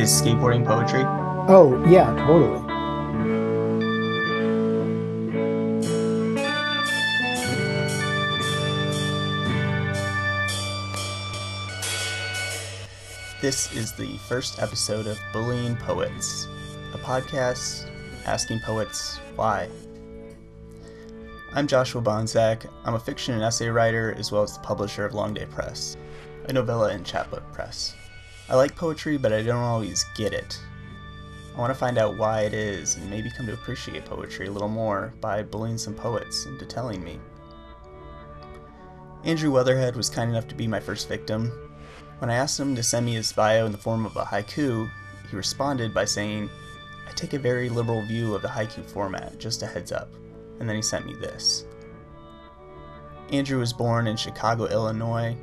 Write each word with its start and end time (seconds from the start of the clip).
Is 0.00 0.22
skateboarding 0.22 0.64
poetry? 0.64 1.02
Oh, 1.52 1.84
yeah, 1.86 2.06
totally. 2.26 2.58
This 13.42 13.70
is 13.76 13.92
the 13.92 14.16
first 14.26 14.58
episode 14.58 15.06
of 15.06 15.18
Bullying 15.34 15.76
Poets, 15.76 16.48
a 16.94 16.98
podcast 16.98 17.90
asking 18.24 18.60
poets 18.60 19.18
why. 19.36 19.68
I'm 21.52 21.66
Joshua 21.66 22.00
Bohnsack. 22.00 22.64
I'm 22.86 22.94
a 22.94 22.98
fiction 22.98 23.34
and 23.34 23.42
essay 23.42 23.68
writer 23.68 24.14
as 24.16 24.32
well 24.32 24.44
as 24.44 24.54
the 24.54 24.60
publisher 24.60 25.04
of 25.04 25.12
Long 25.12 25.34
Day 25.34 25.44
Press, 25.44 25.98
a 26.48 26.54
novella 26.54 26.88
and 26.88 27.04
chapbook 27.04 27.42
press. 27.52 27.94
I 28.50 28.56
like 28.56 28.76
poetry, 28.76 29.16
but 29.16 29.32
I 29.32 29.42
don't 29.42 29.62
always 29.62 30.04
get 30.14 30.32
it. 30.32 30.60
I 31.54 31.58
want 31.58 31.70
to 31.70 31.78
find 31.78 31.98
out 31.98 32.18
why 32.18 32.42
it 32.42 32.52
is 32.52 32.96
and 32.96 33.08
maybe 33.08 33.30
come 33.30 33.46
to 33.46 33.54
appreciate 33.54 34.04
poetry 34.04 34.48
a 34.48 34.52
little 34.52 34.68
more 34.68 35.14
by 35.20 35.42
bullying 35.42 35.78
some 35.78 35.94
poets 35.94 36.46
into 36.46 36.66
telling 36.66 37.02
me. 37.02 37.18
Andrew 39.24 39.50
Weatherhead 39.50 39.96
was 39.96 40.10
kind 40.10 40.30
enough 40.30 40.48
to 40.48 40.54
be 40.54 40.66
my 40.66 40.80
first 40.80 41.08
victim, 41.08 41.52
when 42.20 42.28
I 42.28 42.34
asked 42.34 42.60
him 42.60 42.76
to 42.76 42.82
send 42.82 43.06
me 43.06 43.14
his 43.14 43.32
bio 43.32 43.64
in 43.64 43.72
the 43.72 43.78
form 43.78 44.04
of 44.04 44.14
a 44.16 44.24
haiku, 44.24 44.90
he 45.30 45.36
responded 45.36 45.94
by 45.94 46.04
saying, 46.04 46.50
I 47.08 47.12
take 47.12 47.32
a 47.32 47.38
very 47.38 47.70
liberal 47.70 48.02
view 48.02 48.34
of 48.34 48.42
the 48.42 48.48
haiku 48.48 48.84
format, 48.84 49.38
just 49.38 49.62
a 49.62 49.66
heads 49.66 49.90
up. 49.90 50.12
And 50.58 50.68
then 50.68 50.76
he 50.76 50.82
sent 50.82 51.06
me 51.06 51.14
this. 51.14 51.64
Andrew 53.32 53.58
was 53.58 53.72
born 53.72 54.06
in 54.06 54.18
Chicago, 54.18 54.66
Illinois, 54.66 55.34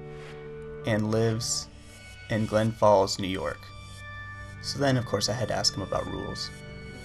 and 0.85 1.09
lives 1.09 1.67
in 2.29 2.45
Glens 2.45 2.75
Falls, 2.75 3.19
New 3.19 3.27
York. 3.27 3.59
So 4.61 4.79
then, 4.79 4.97
of 4.97 5.05
course, 5.05 5.29
I 5.29 5.33
had 5.33 5.47
to 5.49 5.55
ask 5.55 5.75
him 5.75 5.81
about 5.81 6.07
rules. 6.07 6.49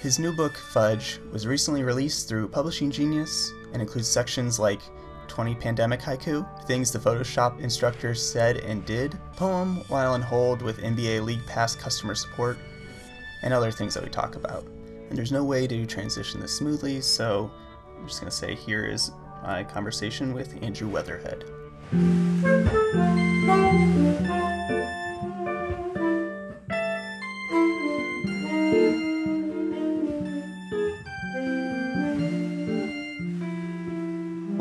His 0.01 0.19
new 0.19 0.35
book, 0.35 0.57
Fudge, 0.57 1.21
was 1.31 1.47
recently 1.47 1.85
released 1.85 2.29
through 2.29 2.49
Publishing 2.49 2.91
Genius 2.91 3.53
and 3.73 3.81
includes 3.81 4.09
sections 4.09 4.59
like 4.59 4.81
20 5.29 5.55
pandemic 5.55 6.01
haiku, 6.01 6.47
things 6.67 6.91
the 6.91 6.99
Photoshop 6.99 7.61
instructor 7.61 8.15
said 8.15 8.59
and 8.59 8.85
did, 8.85 9.19
poem 9.37 9.77
while 9.89 10.13
on 10.13 10.21
hold 10.21 10.61
with 10.61 10.79
NBA 10.79 11.25
League 11.25 11.47
Pass 11.47 11.75
customer 11.75 12.15
support, 12.15 12.59
and 13.43 13.55
other 13.55 13.71
things 13.71 13.95
that 13.95 14.03
we 14.03 14.11
talk 14.11 14.37
about. 14.37 14.67
And 15.09 15.17
there's 15.17 15.33
no 15.33 15.45
way 15.45 15.67
to 15.67 15.87
transition 15.87 16.41
this 16.41 16.57
smoothly, 16.57 17.01
so 17.01 17.51
I'm 17.97 18.07
just 18.07 18.21
going 18.21 18.31
to 18.31 18.37
say 18.37 18.55
here 18.55 18.85
is 18.85 19.13
my 19.43 19.65
conversation 19.65 20.35
with 20.35 20.61
Andrew 20.63 20.89
Weatherhead. 20.89 21.45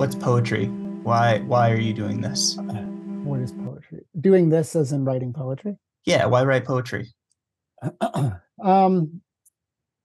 What's 0.02 0.16
poetry? 0.16 0.66
Why 1.04 1.40
why 1.42 1.70
are 1.70 1.80
you 1.80 1.94
doing 1.94 2.22
this? 2.22 2.58
What 3.24 3.40
is 3.40 3.52
poetry? 3.52 4.02
Doing 4.20 4.50
this 4.50 4.76
as 4.76 4.92
in 4.92 5.06
writing 5.06 5.32
poetry? 5.32 5.78
Yeah, 6.06 6.26
why 6.26 6.44
write 6.44 6.66
poetry? 6.66 7.14
um 8.64 9.22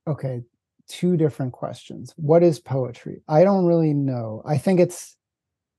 okay, 0.07 0.43
two 0.89 1.17
different 1.17 1.53
questions. 1.53 2.13
What 2.17 2.43
is 2.43 2.61
poetry? 2.61 3.23
I 3.27 3.43
don't 3.43 3.65
really 3.65 3.95
know. 3.95 4.43
I 4.45 4.59
think 4.59 4.81
it's 4.81 5.17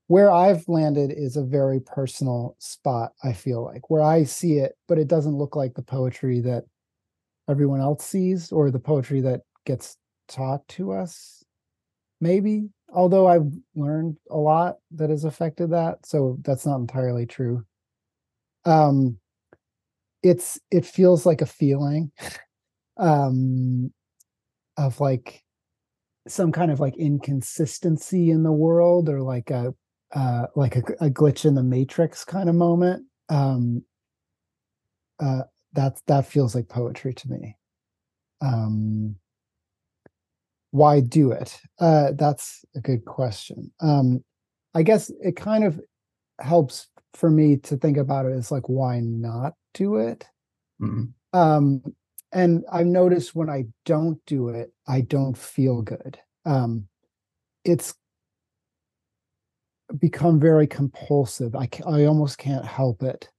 where 0.08 0.32
I've 0.32 0.68
landed 0.68 1.12
is 1.12 1.36
a 1.36 1.44
very 1.44 1.80
personal 1.80 2.56
spot, 2.58 3.12
I 3.22 3.32
feel 3.34 3.64
like, 3.64 3.88
where 3.88 4.02
I 4.02 4.24
see 4.24 4.58
it, 4.58 4.76
but 4.88 4.98
it 4.98 5.06
doesn't 5.06 5.36
look 5.36 5.54
like 5.54 5.74
the 5.74 5.82
poetry 5.82 6.40
that 6.40 6.64
everyone 7.48 7.80
else 7.80 8.04
sees 8.04 8.52
or 8.52 8.70
the 8.70 8.78
poetry 8.78 9.20
that 9.22 9.42
gets 9.64 9.96
taught 10.28 10.66
to 10.68 10.92
us. 10.92 11.44
Maybe 12.20 12.70
although 12.92 13.26
I've 13.26 13.52
learned 13.74 14.16
a 14.30 14.36
lot 14.36 14.76
that 14.92 15.10
has 15.10 15.24
affected 15.24 15.70
that, 15.70 16.04
so 16.04 16.38
that's 16.42 16.66
not 16.66 16.76
entirely 16.80 17.26
true. 17.26 17.64
Um, 18.64 19.18
it's 20.22 20.58
it 20.70 20.84
feels 20.84 21.24
like 21.24 21.42
a 21.42 21.46
feeling 21.46 22.10
um 22.96 23.92
of 24.76 25.00
like 25.00 25.42
some 26.26 26.52
kind 26.52 26.70
of 26.70 26.80
like 26.80 26.96
inconsistency 26.96 28.30
in 28.30 28.42
the 28.42 28.52
world 28.52 29.08
or 29.08 29.22
like 29.22 29.50
a 29.50 29.74
uh 30.12 30.46
like 30.56 30.76
a, 30.76 30.82
a 31.00 31.10
glitch 31.10 31.44
in 31.44 31.54
the 31.54 31.62
matrix 31.62 32.24
kind 32.24 32.48
of 32.48 32.54
moment 32.54 33.04
um 33.28 33.82
uh 35.20 35.42
that 35.72 36.00
that 36.06 36.26
feels 36.26 36.54
like 36.54 36.68
poetry 36.68 37.12
to 37.14 37.28
me 37.28 37.56
um 38.40 39.16
why 40.70 41.00
do 41.00 41.32
it? 41.32 41.60
Uh, 41.78 42.12
that's 42.14 42.64
a 42.74 42.80
good 42.80 43.04
question. 43.04 43.72
Um, 43.80 44.24
I 44.74 44.82
guess 44.82 45.10
it 45.22 45.36
kind 45.36 45.64
of 45.64 45.80
helps 46.40 46.88
for 47.14 47.30
me 47.30 47.56
to 47.56 47.76
think 47.76 47.96
about 47.96 48.26
it 48.26 48.32
as 48.32 48.50
like, 48.50 48.68
why 48.68 49.00
not 49.00 49.54
do 49.74 49.96
it? 49.96 50.26
Mm-hmm. 50.80 51.38
Um, 51.38 51.82
and 52.32 52.64
I've 52.70 52.86
noticed 52.86 53.34
when 53.34 53.48
I 53.48 53.64
don't 53.86 54.24
do 54.26 54.50
it, 54.50 54.72
I 54.86 55.00
don't 55.00 55.36
feel 55.36 55.82
good. 55.82 56.18
Um, 56.44 56.88
it's 57.64 57.94
become 59.98 60.38
very 60.38 60.66
compulsive. 60.66 61.56
I, 61.56 61.68
I 61.86 62.04
almost 62.04 62.36
can't 62.36 62.64
help 62.64 63.02
it. 63.02 63.30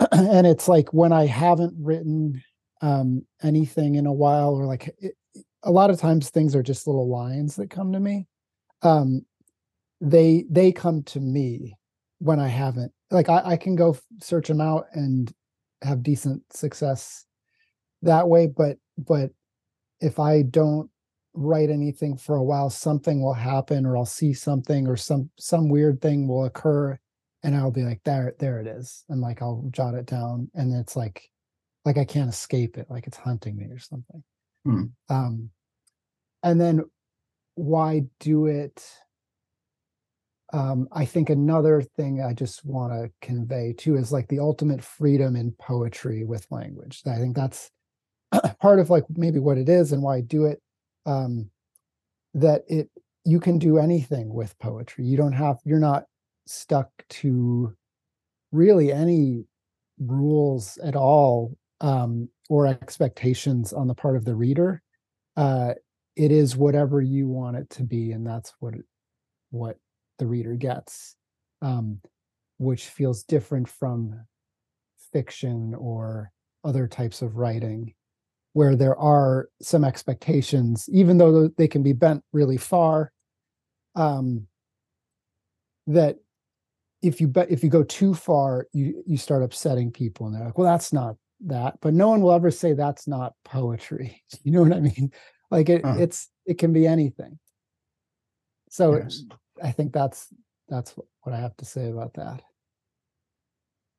and 0.12 0.46
it's 0.46 0.68
like 0.68 0.92
when 0.92 1.12
I 1.12 1.26
haven't 1.26 1.74
written 1.78 2.42
um, 2.80 3.26
anything 3.42 3.96
in 3.96 4.06
a 4.06 4.12
while, 4.12 4.54
or 4.54 4.64
like 4.64 4.94
it, 4.98 5.14
a 5.64 5.70
lot 5.70 5.90
of 5.90 5.98
times 5.98 6.30
things 6.30 6.54
are 6.54 6.62
just 6.62 6.86
little 6.86 7.08
lines 7.08 7.56
that 7.56 7.70
come 7.70 7.92
to 7.92 8.00
me. 8.00 8.26
Um 8.82 9.26
they 10.00 10.44
they 10.50 10.72
come 10.72 11.02
to 11.02 11.20
me 11.20 11.74
when 12.18 12.38
i 12.38 12.48
haven't 12.48 12.92
like 13.10 13.28
i, 13.28 13.42
I 13.44 13.56
can 13.56 13.74
go 13.74 13.96
search 14.20 14.48
them 14.48 14.60
out 14.60 14.86
and 14.92 15.32
have 15.82 16.02
decent 16.02 16.42
success 16.52 17.24
that 18.02 18.28
way 18.28 18.46
but 18.46 18.76
but 18.96 19.30
if 20.00 20.18
i 20.18 20.42
don't 20.42 20.90
write 21.34 21.70
anything 21.70 22.16
for 22.16 22.36
a 22.36 22.42
while 22.42 22.70
something 22.70 23.22
will 23.22 23.34
happen 23.34 23.86
or 23.86 23.96
i'll 23.96 24.04
see 24.04 24.32
something 24.32 24.86
or 24.86 24.96
some 24.96 25.30
some 25.38 25.68
weird 25.68 26.00
thing 26.00 26.26
will 26.26 26.44
occur 26.44 26.98
and 27.42 27.56
i'll 27.56 27.70
be 27.70 27.84
like 27.84 28.00
there 28.04 28.34
there 28.38 28.60
it 28.60 28.66
is 28.66 29.04
and 29.08 29.20
like 29.20 29.42
i'll 29.42 29.64
jot 29.70 29.94
it 29.94 30.06
down 30.06 30.50
and 30.54 30.74
it's 30.74 30.96
like 30.96 31.30
like 31.84 31.98
i 31.98 32.04
can't 32.04 32.30
escape 32.30 32.76
it 32.76 32.86
like 32.90 33.06
it's 33.06 33.16
hunting 33.16 33.56
me 33.56 33.66
or 33.66 33.78
something 33.78 34.22
Hmm. 34.68 34.84
Um, 35.08 35.50
and 36.42 36.60
then 36.60 36.84
why 37.54 38.02
do 38.20 38.46
it? 38.46 38.84
Um, 40.52 40.88
I 40.92 41.04
think 41.04 41.30
another 41.30 41.82
thing 41.82 42.22
I 42.22 42.32
just 42.32 42.64
want 42.64 42.92
to 42.92 43.10
convey 43.20 43.74
too 43.76 43.96
is 43.96 44.12
like 44.12 44.28
the 44.28 44.40
ultimate 44.40 44.82
freedom 44.82 45.36
in 45.36 45.52
poetry 45.52 46.24
with 46.24 46.46
language. 46.50 47.02
I 47.06 47.16
think 47.16 47.36
that's 47.36 47.70
part 48.60 48.78
of 48.78 48.90
like 48.90 49.04
maybe 49.10 49.38
what 49.38 49.58
it 49.58 49.68
is 49.68 49.92
and 49.92 50.02
why 50.02 50.16
I 50.16 50.20
do 50.20 50.44
it. 50.46 50.60
Um, 51.06 51.50
that 52.34 52.62
it 52.68 52.90
you 53.24 53.40
can 53.40 53.58
do 53.58 53.78
anything 53.78 54.32
with 54.32 54.58
poetry. 54.58 55.04
You 55.04 55.16
don't 55.16 55.32
have 55.32 55.58
you're 55.64 55.80
not 55.80 56.04
stuck 56.48 56.90
to 57.08 57.74
really 58.52 58.92
any 58.92 59.44
rules 59.98 60.78
at 60.78 60.96
all 60.96 61.56
um, 61.80 62.28
or 62.48 62.66
expectations 62.66 63.72
on 63.72 63.86
the 63.86 63.94
part 63.94 64.16
of 64.16 64.24
the 64.24 64.34
reader. 64.34 64.82
Uh, 65.36 65.74
it 66.16 66.32
is 66.32 66.56
whatever 66.56 67.00
you 67.00 67.28
want 67.28 67.56
it 67.56 67.70
to 67.70 67.82
be, 67.82 68.12
and 68.12 68.26
that's 68.26 68.52
what 68.60 68.74
what 69.50 69.76
the 70.18 70.26
reader 70.26 70.54
gets, 70.54 71.16
um, 71.62 72.00
which 72.58 72.86
feels 72.86 73.22
different 73.22 73.68
from 73.68 74.20
fiction 75.12 75.74
or 75.74 76.32
other 76.64 76.88
types 76.88 77.22
of 77.22 77.36
writing, 77.36 77.94
where 78.52 78.74
there 78.74 78.98
are 78.98 79.48
some 79.62 79.84
expectations, 79.84 80.88
even 80.92 81.18
though 81.18 81.48
they 81.56 81.68
can 81.68 81.82
be 81.82 81.92
bent 81.92 82.22
really 82.32 82.56
far. 82.56 83.12
Um, 83.94 84.46
that 85.86 86.18
if 87.02 87.20
you 87.20 87.28
bet 87.28 87.50
if 87.50 87.62
you 87.62 87.70
go 87.70 87.82
too 87.82 88.14
far, 88.14 88.66
you 88.72 89.02
you 89.06 89.16
start 89.16 89.42
upsetting 89.42 89.90
people, 89.90 90.26
and 90.26 90.34
they're 90.34 90.44
like, 90.44 90.58
"Well, 90.58 90.70
that's 90.70 90.92
not 90.92 91.16
that 91.46 91.74
but 91.80 91.94
no 91.94 92.08
one 92.08 92.20
will 92.20 92.32
ever 92.32 92.50
say 92.50 92.72
that's 92.72 93.06
not 93.06 93.34
poetry. 93.44 94.22
You 94.44 94.52
know 94.52 94.62
what 94.62 94.72
i 94.72 94.80
mean? 94.80 95.12
Like 95.50 95.68
it, 95.68 95.84
uh 95.84 95.96
it's 95.98 96.28
it 96.46 96.58
can 96.58 96.72
be 96.72 96.86
anything. 96.86 97.38
So 98.70 98.96
yes. 98.96 99.22
i 99.62 99.70
think 99.70 99.92
that's 99.92 100.28
that's 100.68 100.94
what 101.22 101.34
i 101.34 101.40
have 101.40 101.56
to 101.58 101.64
say 101.64 101.90
about 101.90 102.14
that. 102.14 102.42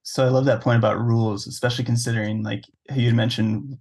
So 0.04 0.26
i 0.26 0.30
love 0.30 0.46
that 0.46 0.62
point 0.62 0.78
about 0.78 1.00
rules 1.00 1.48
especially 1.48 1.86
considering 1.86 2.44
like 2.44 2.64
you 2.96 3.06
had 3.08 3.16
mentioned 3.16 3.78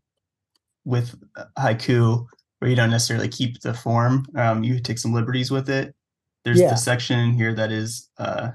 with 0.85 1.15
haiku 1.59 2.27
where 2.59 2.71
you 2.71 2.77
don't 2.77 2.91
necessarily 2.91 3.29
keep 3.29 3.61
the 3.61 3.75
form 3.75 4.27
um, 4.37 4.65
you 4.65 4.81
take 4.81 4.99
some 4.99 5.13
liberties 5.13 5.51
with 5.51 5.69
it. 5.69 5.95
There's 6.45 6.61
yeah. 6.61 6.71
the 6.71 6.77
section 6.77 7.19
in 7.19 7.33
here 7.33 7.55
that 7.55 7.71
is 7.71 8.11
uh 8.19 8.51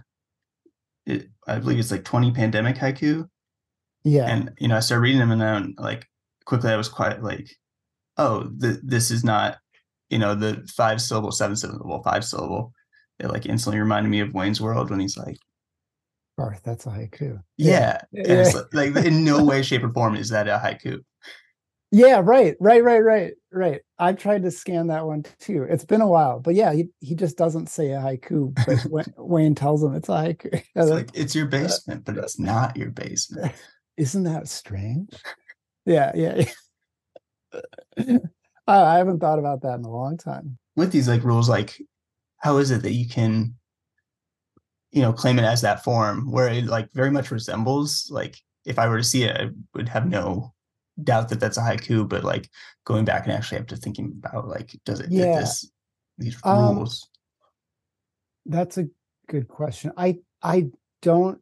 it, 1.06 1.28
i 1.48 1.58
believe 1.60 1.80
it's 1.80 1.92
like 1.92 2.04
20 2.04 2.32
pandemic 2.32 2.76
haiku 2.78 3.28
yeah. 4.06 4.26
And 4.28 4.52
you 4.60 4.68
know, 4.68 4.76
I 4.76 4.82
started 4.82 5.02
reading 5.02 5.20
them 5.20 5.32
and 5.32 5.42
I'm 5.42 5.76
like, 5.78 6.06
quickly 6.46 6.72
I 6.72 6.76
was 6.76 6.90
quite 6.90 7.24
like, 7.24 7.50
oh, 8.18 8.50
th- 8.62 8.80
this 8.84 9.12
is 9.12 9.24
not, 9.24 9.60
you 10.10 10.20
know, 10.20 10.36
the 10.36 10.68
five 10.76 11.02
syllable, 11.02 11.32
seven 11.32 11.56
syllable, 11.56 12.04
five 12.04 12.26
syllable. 12.26 12.74
It 13.20 13.28
like 13.28 13.46
instantly 13.46 13.80
reminded 13.80 14.10
me 14.10 14.20
of 14.20 14.34
Wayne's 14.34 14.60
World 14.60 14.90
when 14.90 15.00
he's 15.00 15.16
like, 15.16 15.38
Garth, 16.38 16.62
that's 16.64 16.86
a 16.86 16.90
haiku. 16.90 17.42
yeah, 17.58 18.02
Yeah. 18.12 18.24
it's 18.26 18.54
like, 18.74 18.94
like 18.96 19.06
in 19.06 19.24
no 19.24 19.42
way, 19.42 19.62
shape, 19.62 19.84
or 19.84 19.94
form 19.94 20.16
is 20.16 20.30
that 20.30 20.50
a 20.50 20.60
haiku. 20.62 21.00
Yeah, 21.96 22.22
right, 22.24 22.56
right, 22.60 22.84
right, 22.84 23.02
right, 23.02 23.34
right. 23.52 23.82
I've 24.00 24.18
tried 24.18 24.42
to 24.42 24.52
scan 24.52 24.88
that 24.88 25.06
one 25.06 25.26
too. 25.40 25.68
It's 25.70 25.86
been 25.86 26.02
a 26.02 26.08
while, 26.08 26.40
but 26.40 26.56
yeah, 26.56 26.74
he, 26.74 26.86
he 27.02 27.14
just 27.14 27.38
doesn't 27.38 27.70
say 27.70 27.92
a 27.92 27.98
haiku, 27.98 28.56
but 28.66 28.80
when, 28.90 29.06
Wayne 29.16 29.54
tells 29.54 29.84
him 29.84 29.94
it's 29.94 30.10
a 30.10 30.14
haiku. 30.14 30.64
It's 30.76 30.90
like 30.90 31.10
it's 31.14 31.36
your 31.36 31.46
uh, 31.46 31.50
basement, 31.50 32.04
but 32.04 32.18
it's 32.18 32.40
not 32.40 32.76
your 32.76 32.90
basement. 32.90 33.54
Isn't 33.98 34.24
that 34.24 34.48
strange? 34.48 35.14
Yeah, 35.86 36.12
yeah. 36.16 36.46
yeah. 37.98 38.18
I, 38.66 38.82
I 38.82 38.98
haven't 38.98 39.20
thought 39.20 39.38
about 39.38 39.62
that 39.62 39.78
in 39.78 39.86
a 39.86 39.92
long 39.92 40.18
time. 40.18 40.58
With 40.76 40.92
these 40.92 41.08
like 41.08 41.24
rules, 41.24 41.48
like 41.48 41.80
how 42.38 42.58
is 42.58 42.72
it 42.72 42.82
that 42.82 42.94
you 42.94 43.08
can, 43.08 43.54
you 44.90 45.04
know, 45.04 45.14
claim 45.14 45.38
it 45.38 45.46
as 45.46 45.62
that 45.62 45.84
form 45.84 46.32
where 46.32 46.48
it 46.48 46.66
like 46.66 46.92
very 46.94 47.12
much 47.12 47.30
resembles 47.30 48.10
like 48.10 48.36
if 48.66 48.80
I 48.80 48.88
were 48.88 48.98
to 48.98 49.04
see 49.04 49.26
it, 49.26 49.38
I 49.40 49.50
would 49.76 49.90
have 49.90 50.10
no 50.10 50.53
doubt 51.02 51.30
that 51.30 51.40
that's 51.40 51.58
a 51.58 51.62
haiku, 51.62 52.08
but 52.08 52.24
like 52.24 52.50
going 52.86 53.06
back 53.06 53.24
and 53.26 53.34
actually 53.34 53.58
have 53.58 53.68
to 53.68 53.76
thinking 53.78 54.14
about 54.24 54.48
like 54.48 54.76
does 54.86 55.00
it 55.00 55.12
Yeah. 55.12 55.40
this 55.40 55.72
these 56.18 56.38
Um, 56.44 56.76
rules? 56.78 57.10
That's 58.46 58.78
a 58.78 58.88
good 59.28 59.48
question. 59.48 59.92
I 59.98 60.20
I 60.42 60.70
don't 61.02 61.42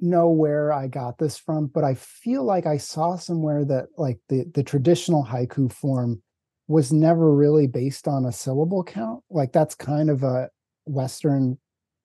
know 0.00 0.28
where 0.28 0.72
I 0.72 0.88
got 0.88 1.16
this 1.16 1.38
from, 1.38 1.68
but 1.68 1.84
I 1.84 1.94
feel 1.94 2.44
like 2.44 2.66
I 2.66 2.76
saw 2.76 3.16
somewhere 3.16 3.64
that 3.64 3.86
like 3.96 4.18
the 4.28 4.44
the 4.52 4.62
traditional 4.62 5.24
haiku 5.24 5.72
form 5.72 6.22
was 6.68 6.92
never 6.92 7.32
really 7.32 7.66
based 7.68 8.08
on 8.08 8.26
a 8.26 8.32
syllable 8.32 8.82
count. 8.82 9.22
Like 9.30 9.52
that's 9.52 9.74
kind 9.74 10.10
of 10.10 10.22
a 10.24 10.50
Western 10.84 11.58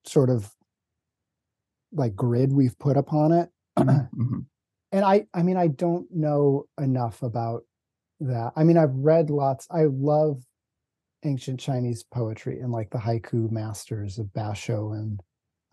sort 0.06 0.30
of 0.30 0.50
like 1.92 2.14
grid 2.14 2.52
we've 2.52 2.78
put 2.78 2.96
upon 2.96 3.32
it. 3.32 3.50
Mhm. 3.78 4.46
And 4.92 5.04
I 5.04 5.26
I 5.34 5.42
mean 5.42 5.56
I 5.56 5.68
don't 5.68 6.06
know 6.12 6.66
enough 6.80 7.22
about 7.22 7.64
that. 8.20 8.52
I 8.54 8.64
mean 8.64 8.76
I've 8.76 8.94
read 8.94 9.30
lots. 9.30 9.66
I 9.70 9.84
love 9.84 10.42
ancient 11.24 11.60
Chinese 11.60 12.02
poetry 12.02 12.60
and 12.60 12.72
like 12.72 12.90
the 12.90 12.98
haiku 12.98 13.50
masters 13.50 14.18
of 14.18 14.26
Basho 14.26 14.94
and 14.94 15.20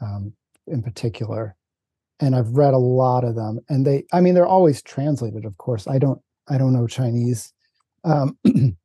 um, 0.02 0.34
in 0.68 0.82
particular. 0.82 1.56
And 2.22 2.36
I've 2.36 2.50
read 2.50 2.74
a 2.74 2.78
lot 2.78 3.24
of 3.24 3.36
them, 3.36 3.60
and 3.70 3.86
they 3.86 4.04
I 4.12 4.20
mean 4.20 4.34
they're 4.34 4.46
always 4.46 4.82
translated. 4.82 5.46
Of 5.46 5.58
course, 5.58 5.88
I 5.88 6.00
don't 6.00 6.22
I 6.50 6.58
don't 6.58 6.74
know 6.74 6.86
Chinese, 6.86 7.54
um, 8.04 8.38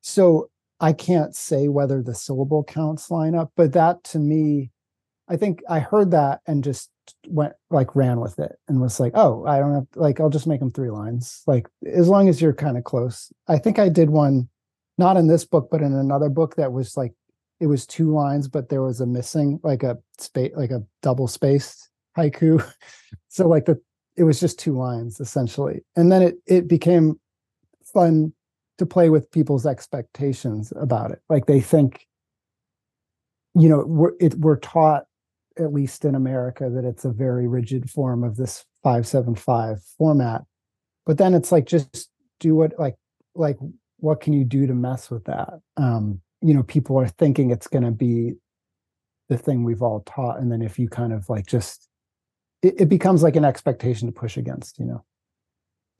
so 0.00 0.48
I 0.78 0.92
can't 0.92 1.34
say 1.34 1.66
whether 1.66 2.02
the 2.02 2.14
syllable 2.14 2.62
counts 2.62 3.10
line 3.10 3.34
up. 3.34 3.50
But 3.56 3.72
that 3.72 4.04
to 4.04 4.20
me, 4.20 4.70
I 5.28 5.36
think 5.36 5.62
I 5.68 5.80
heard 5.80 6.12
that 6.12 6.40
and 6.46 6.62
just 6.62 6.90
went 7.26 7.54
like 7.70 7.94
ran 7.96 8.20
with 8.20 8.38
it 8.38 8.56
and 8.68 8.80
was 8.80 9.00
like, 9.00 9.12
oh, 9.14 9.44
I 9.46 9.58
don't 9.58 9.74
have 9.74 9.86
like 9.94 10.20
I'll 10.20 10.30
just 10.30 10.46
make 10.46 10.60
them 10.60 10.72
three 10.72 10.90
lines. 10.90 11.42
Like 11.46 11.68
as 11.86 12.08
long 12.08 12.28
as 12.28 12.40
you're 12.40 12.54
kind 12.54 12.76
of 12.76 12.84
close. 12.84 13.32
I 13.48 13.58
think 13.58 13.78
I 13.78 13.88
did 13.88 14.10
one, 14.10 14.48
not 14.98 15.16
in 15.16 15.26
this 15.26 15.44
book, 15.44 15.68
but 15.70 15.82
in 15.82 15.92
another 15.92 16.28
book 16.28 16.56
that 16.56 16.72
was 16.72 16.96
like 16.96 17.12
it 17.60 17.66
was 17.66 17.86
two 17.86 18.12
lines, 18.12 18.48
but 18.48 18.68
there 18.68 18.82
was 18.82 19.00
a 19.00 19.06
missing 19.06 19.60
like 19.62 19.82
a 19.82 19.98
space 20.18 20.52
like 20.56 20.70
a 20.70 20.82
double 21.02 21.28
spaced 21.28 21.90
haiku. 22.16 22.64
so 23.28 23.48
like 23.48 23.64
the 23.64 23.80
it 24.16 24.24
was 24.24 24.40
just 24.40 24.58
two 24.58 24.76
lines 24.76 25.20
essentially. 25.20 25.82
And 25.96 26.10
then 26.10 26.22
it 26.22 26.36
it 26.46 26.68
became 26.68 27.20
fun 27.82 28.32
to 28.78 28.86
play 28.86 29.08
with 29.08 29.30
people's 29.30 29.66
expectations 29.66 30.72
about 30.76 31.10
it. 31.10 31.20
Like 31.28 31.46
they 31.46 31.60
think, 31.60 32.06
you 33.54 33.68
know, 33.68 33.84
we're 33.86 34.12
it 34.20 34.34
we're 34.34 34.58
taught 34.58 35.04
at 35.58 35.72
least 35.72 36.04
in 36.04 36.14
America, 36.14 36.68
that 36.70 36.84
it's 36.84 37.04
a 37.04 37.10
very 37.10 37.46
rigid 37.46 37.90
form 37.90 38.24
of 38.24 38.36
this 38.36 38.64
575 38.82 39.82
format. 39.98 40.42
But 41.06 41.18
then 41.18 41.34
it's 41.34 41.52
like 41.52 41.66
just 41.66 42.10
do 42.40 42.54
what 42.54 42.78
like 42.78 42.96
like 43.34 43.58
what 43.98 44.20
can 44.20 44.32
you 44.32 44.44
do 44.44 44.66
to 44.66 44.74
mess 44.74 45.10
with 45.10 45.24
that? 45.24 45.60
Um, 45.76 46.20
you 46.42 46.54
know, 46.54 46.62
people 46.62 46.98
are 46.98 47.08
thinking 47.08 47.50
it's 47.50 47.68
gonna 47.68 47.90
be 47.90 48.34
the 49.28 49.38
thing 49.38 49.64
we've 49.64 49.82
all 49.82 50.00
taught. 50.00 50.38
And 50.38 50.50
then 50.50 50.62
if 50.62 50.78
you 50.78 50.88
kind 50.88 51.12
of 51.12 51.28
like 51.28 51.46
just 51.46 51.88
it, 52.62 52.74
it 52.82 52.88
becomes 52.88 53.22
like 53.22 53.36
an 53.36 53.44
expectation 53.44 54.08
to 54.08 54.12
push 54.12 54.36
against, 54.36 54.78
you 54.78 54.86
know. 54.86 55.04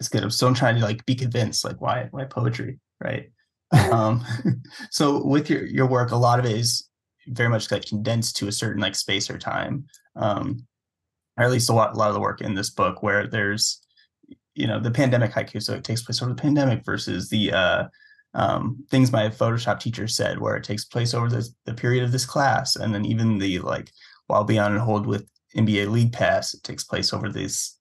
It's 0.00 0.09
good. 0.09 0.23
I'm 0.23 0.31
still 0.31 0.55
trying 0.55 0.77
to 0.77 0.83
like 0.83 1.07
be 1.07 1.15
convinced, 1.15 1.65
like 1.65 1.81
why 1.81 2.09
why 2.11 2.25
poetry, 2.25 2.79
right? 3.03 3.31
um 3.91 4.25
so 4.91 5.25
with 5.25 5.49
your 5.49 5.65
your 5.65 5.87
work 5.87 6.11
a 6.11 6.17
lot 6.17 6.39
of 6.39 6.45
it 6.45 6.53
is 6.53 6.87
very 7.29 7.49
much 7.49 7.71
like 7.71 7.85
condensed 7.85 8.37
to 8.37 8.49
a 8.49 8.53
certain 8.53 8.81
like 8.81 8.94
space 8.94 9.31
or 9.31 9.38
time 9.38 9.87
um 10.17 10.67
or 11.37 11.44
at 11.44 11.50
least 11.50 11.71
a 11.71 11.73
lot, 11.73 11.94
a 11.94 11.99
lot 11.99 12.09
of 12.09 12.15
the 12.15 12.21
work 12.21 12.41
in 12.41 12.55
this 12.55 12.71
book 12.71 13.03
where 13.03 13.26
there's 13.26 13.81
you 14.55 14.67
know 14.67 14.79
the 14.79 14.91
pandemic 14.91 15.32
haiku 15.32 15.62
so 15.62 15.75
it 15.75 15.85
takes 15.85 16.03
place 16.03 16.23
over 16.23 16.32
the 16.32 16.41
pandemic 16.41 16.85
versus 16.85 17.29
the 17.29 17.53
uh 17.53 17.85
um 18.35 18.85
things 18.91 19.12
my 19.12 19.29
photoshop 19.29 19.81
teacher 19.81 20.06
said 20.09 20.38
where 20.38 20.56
it 20.56 20.65
takes 20.65 20.85
place 20.85 21.15
over 21.15 21.29
the, 21.29 21.49
the 21.67 21.75
period 21.75 22.03
of 22.03 22.12
this 22.12 22.26
class. 22.26 22.76
And 22.76 22.94
then 22.94 23.05
even 23.05 23.38
the 23.38 23.61
like 23.61 23.91
while 24.26 24.44
beyond 24.44 24.75
and 24.75 24.82
hold 24.82 25.06
with 25.06 25.29
nba 25.56 25.91
league 25.91 26.12
pass 26.12 26.53
it 26.53 26.62
takes 26.62 26.85
place 26.85 27.12
over 27.12 27.29
this 27.29 27.79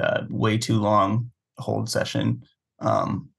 uh, 0.00 0.22
way 0.28 0.58
too 0.58 0.78
long 0.78 1.30
hold 1.58 1.90
session. 1.90 2.42
Um 2.80 3.30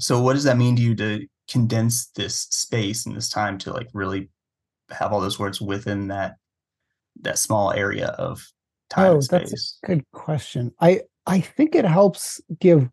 so 0.00 0.20
what 0.20 0.32
does 0.32 0.44
that 0.44 0.58
mean 0.58 0.74
to 0.76 0.82
you 0.82 0.94
to 0.96 1.26
condense 1.48 2.06
this 2.16 2.40
space 2.50 3.06
and 3.06 3.14
this 3.14 3.28
time 3.28 3.58
to 3.58 3.72
like 3.72 3.88
really 3.92 4.30
have 4.90 5.12
all 5.12 5.20
those 5.20 5.38
words 5.38 5.60
within 5.60 6.08
that 6.08 6.36
that 7.22 7.38
small 7.38 7.72
area 7.72 8.08
of 8.18 8.46
time 8.90 9.12
Oh, 9.12 9.20
that's 9.20 9.78
a 9.82 9.86
good 9.86 10.04
question. 10.12 10.72
I 10.80 11.02
I 11.26 11.40
think 11.40 11.74
it 11.74 11.84
helps 11.84 12.40
give 12.60 12.88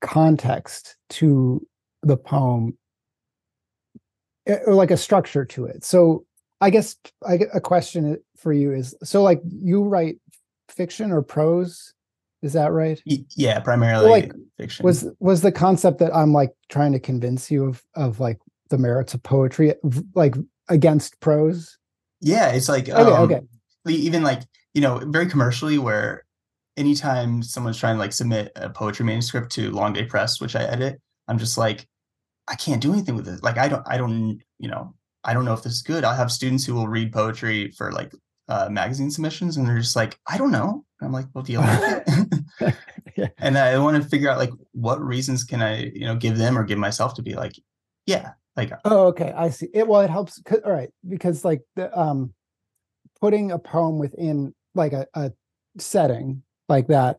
context 0.00 0.96
to 1.10 1.66
the 2.02 2.16
poem 2.16 2.76
eh, 4.46 4.58
or 4.66 4.74
like 4.74 4.90
a 4.90 4.96
structure 4.96 5.44
to 5.46 5.64
it. 5.66 5.84
So 5.84 6.24
I 6.60 6.70
guess 6.70 6.96
I 7.26 7.40
a 7.52 7.60
question 7.60 8.18
for 8.36 8.52
you 8.52 8.72
is 8.72 8.94
so 9.02 9.22
like 9.22 9.40
you 9.44 9.82
write 9.84 10.16
fiction 10.68 11.10
or 11.10 11.22
prose, 11.22 11.94
is 12.42 12.52
that 12.52 12.72
right? 12.72 13.00
Yeah 13.04 13.60
primarily 13.60 14.10
like, 14.10 14.32
fiction 14.58 14.84
Was 14.84 15.06
was 15.18 15.42
the 15.42 15.52
concept 15.52 15.98
that 15.98 16.14
I'm 16.14 16.32
like 16.32 16.52
trying 16.68 16.92
to 16.92 17.00
convince 17.00 17.50
you 17.50 17.64
of 17.64 17.82
of 17.94 18.20
like 18.20 18.38
the 18.70 18.78
merits 18.78 19.12
of 19.14 19.22
poetry 19.22 19.74
like 20.14 20.34
against 20.68 21.20
prose? 21.20 21.78
yeah 22.20 22.50
it's 22.52 22.68
like 22.68 22.88
Okay, 22.88 22.92
um, 23.12 23.30
okay. 23.30 23.40
even 23.88 24.22
like 24.22 24.42
you 24.74 24.80
know 24.80 24.98
very 25.06 25.26
commercially 25.26 25.76
where 25.78 26.24
anytime 26.76 27.42
someone's 27.42 27.78
trying 27.78 27.96
to 27.96 27.98
like 27.98 28.12
submit 28.12 28.52
a 28.56 28.70
poetry 28.70 29.04
manuscript 29.04 29.50
to 29.52 29.70
long 29.72 29.92
day 29.92 30.04
press 30.04 30.40
which 30.40 30.54
i 30.56 30.62
edit 30.62 31.00
i'm 31.28 31.36
just 31.38 31.58
like 31.58 31.86
i 32.48 32.54
can't 32.54 32.80
do 32.80 32.92
anything 32.92 33.14
with 33.16 33.26
it 33.28 33.42
like 33.42 33.58
i 33.58 33.68
don't 33.68 33.82
i 33.88 33.96
don't 33.96 34.40
you 34.58 34.68
know 34.68 34.94
i 35.24 35.34
don't 35.34 35.44
know 35.44 35.52
if 35.52 35.62
this 35.62 35.72
is 35.74 35.82
good 35.82 36.04
i'll 36.04 36.14
have 36.16 36.30
students 36.32 36.64
who 36.64 36.74
will 36.74 36.88
read 36.88 37.12
poetry 37.12 37.70
for 37.72 37.92
like 37.92 38.12
uh, 38.48 38.68
magazine 38.70 39.10
submissions 39.10 39.56
and 39.56 39.66
they're 39.66 39.78
just 39.78 39.96
like 39.96 40.18
i 40.28 40.38
don't 40.38 40.50
know 40.52 40.84
and 41.00 41.06
i'm 41.06 41.12
like 41.12 41.26
well 41.34 41.44
you 41.46 41.58
like 41.58 42.04
it 42.06 42.74
Yeah. 43.16 43.28
and 43.38 43.58
i 43.58 43.76
want 43.78 44.02
to 44.02 44.08
figure 44.08 44.30
out 44.30 44.38
like 44.38 44.50
what 44.72 45.00
reasons 45.02 45.44
can 45.44 45.60
i 45.60 45.84
you 45.94 46.06
know 46.06 46.16
give 46.16 46.38
them 46.38 46.56
or 46.56 46.64
give 46.64 46.78
myself 46.78 47.14
to 47.14 47.22
be 47.22 47.34
like 47.34 47.52
yeah 48.06 48.30
like 48.56 48.72
Oh, 48.84 49.06
okay. 49.08 49.32
I 49.34 49.50
see. 49.50 49.68
It 49.72 49.86
well, 49.86 50.02
it 50.02 50.10
helps 50.10 50.40
all 50.64 50.72
right 50.72 50.90
because 51.08 51.44
like 51.44 51.62
the 51.76 51.96
um, 51.98 52.32
putting 53.20 53.50
a 53.50 53.58
poem 53.58 53.98
within 53.98 54.54
like 54.74 54.92
a, 54.92 55.06
a 55.14 55.32
setting 55.78 56.42
like 56.68 56.88
that 56.88 57.18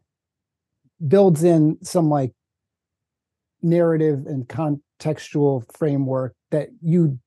builds 1.08 1.44
in 1.44 1.78
some 1.82 2.10
like 2.10 2.32
narrative 3.62 4.26
and 4.26 4.48
contextual 4.48 5.64
framework 5.76 6.36
that 6.52 6.70
you 6.82 7.18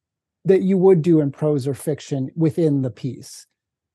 that 0.44 0.62
you 0.62 0.78
would 0.78 1.02
do 1.02 1.20
in 1.20 1.32
prose 1.32 1.66
or 1.66 1.75
fiction 1.75 2.30
within 2.36 2.82
the 2.82 2.90
piece. 2.90 3.46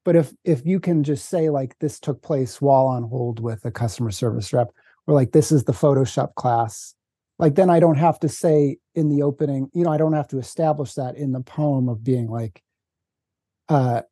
But 0.04 0.16
if 0.16 0.34
if 0.44 0.66
you 0.66 0.80
can 0.80 1.04
just 1.04 1.30
say 1.30 1.50
like 1.50 1.78
this 1.80 2.00
took 2.00 2.22
place 2.22 2.60
while 2.60 2.88
on 2.88 3.04
hold 3.04 3.40
with 3.40 3.64
a 3.66 3.72
customer 3.72 4.12
service 4.12 4.52
rep, 4.52 4.72
or 5.08 5.14
like 5.14 5.32
this 5.32 5.52
is 5.52 5.64
the 5.64 5.72
Photoshop 5.72 6.36
class 6.36 6.96
like 7.42 7.56
then 7.56 7.72
I 7.72 7.80
don't 7.80 7.98
have 7.98 8.20
to 8.20 8.30
say 8.30 8.78
in 8.94 9.10
the 9.10 9.24
opening, 9.24 9.68
you 9.74 9.84
know, 9.84 9.92
I 9.92 9.98
don't 9.98 10.14
have 10.14 10.28
to 10.28 10.38
establish 10.38 10.94
that 10.94 11.18
in 11.18 11.32
the 11.32 11.42
poem 11.42 11.90
of 11.90 12.04
being 12.04 12.30
like, 12.30 12.62
uh, 13.68 14.04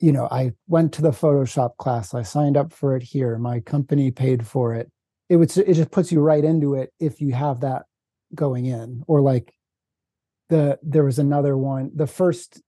you 0.00 0.12
know, 0.12 0.26
I 0.30 0.52
went 0.66 0.94
to 0.94 1.02
the 1.02 1.10
Photoshop 1.10 1.76
class, 1.76 2.14
I 2.14 2.22
signed 2.22 2.56
up 2.56 2.72
for 2.72 2.96
it 2.96 3.02
here, 3.02 3.36
my 3.36 3.60
company 3.60 4.10
paid 4.10 4.46
for 4.46 4.74
it. 4.74 4.90
It 5.28 5.36
would 5.36 5.54
it 5.58 5.74
just 5.74 5.90
puts 5.90 6.10
you 6.10 6.20
right 6.20 6.42
into 6.42 6.74
it 6.74 6.90
if 6.98 7.20
you 7.20 7.32
have 7.34 7.60
that 7.60 7.82
going 8.34 8.64
in. 8.64 9.04
Or 9.06 9.20
like 9.20 9.52
the 10.48 10.78
there 10.82 11.04
was 11.04 11.18
another 11.18 11.58
one, 11.58 11.90
the 11.94 12.06
first 12.06 12.62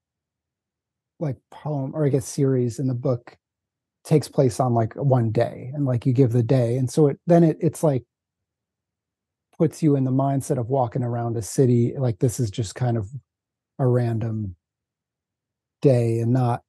like 1.18 1.38
poem 1.50 1.92
or 1.94 2.04
I 2.04 2.10
guess 2.10 2.26
series 2.26 2.78
in 2.78 2.86
the 2.86 2.94
book 2.94 3.38
takes 4.04 4.28
place 4.28 4.60
on 4.60 4.74
like 4.74 4.94
one 4.94 5.30
day 5.30 5.70
and 5.74 5.86
like 5.86 6.04
you 6.04 6.12
give 6.12 6.32
the 6.32 6.42
day. 6.42 6.76
And 6.76 6.90
so 6.90 7.06
it 7.06 7.18
then 7.26 7.42
it 7.44 7.56
it's 7.62 7.82
like 7.82 8.04
puts 9.58 9.82
you 9.82 9.96
in 9.96 10.04
the 10.04 10.10
mindset 10.10 10.58
of 10.58 10.68
walking 10.68 11.02
around 11.02 11.36
a 11.36 11.42
city 11.42 11.94
like 11.96 12.18
this 12.18 12.40
is 12.40 12.50
just 12.50 12.74
kind 12.74 12.96
of 12.96 13.08
a 13.78 13.86
random 13.86 14.56
day 15.80 16.20
and 16.20 16.32
not 16.32 16.62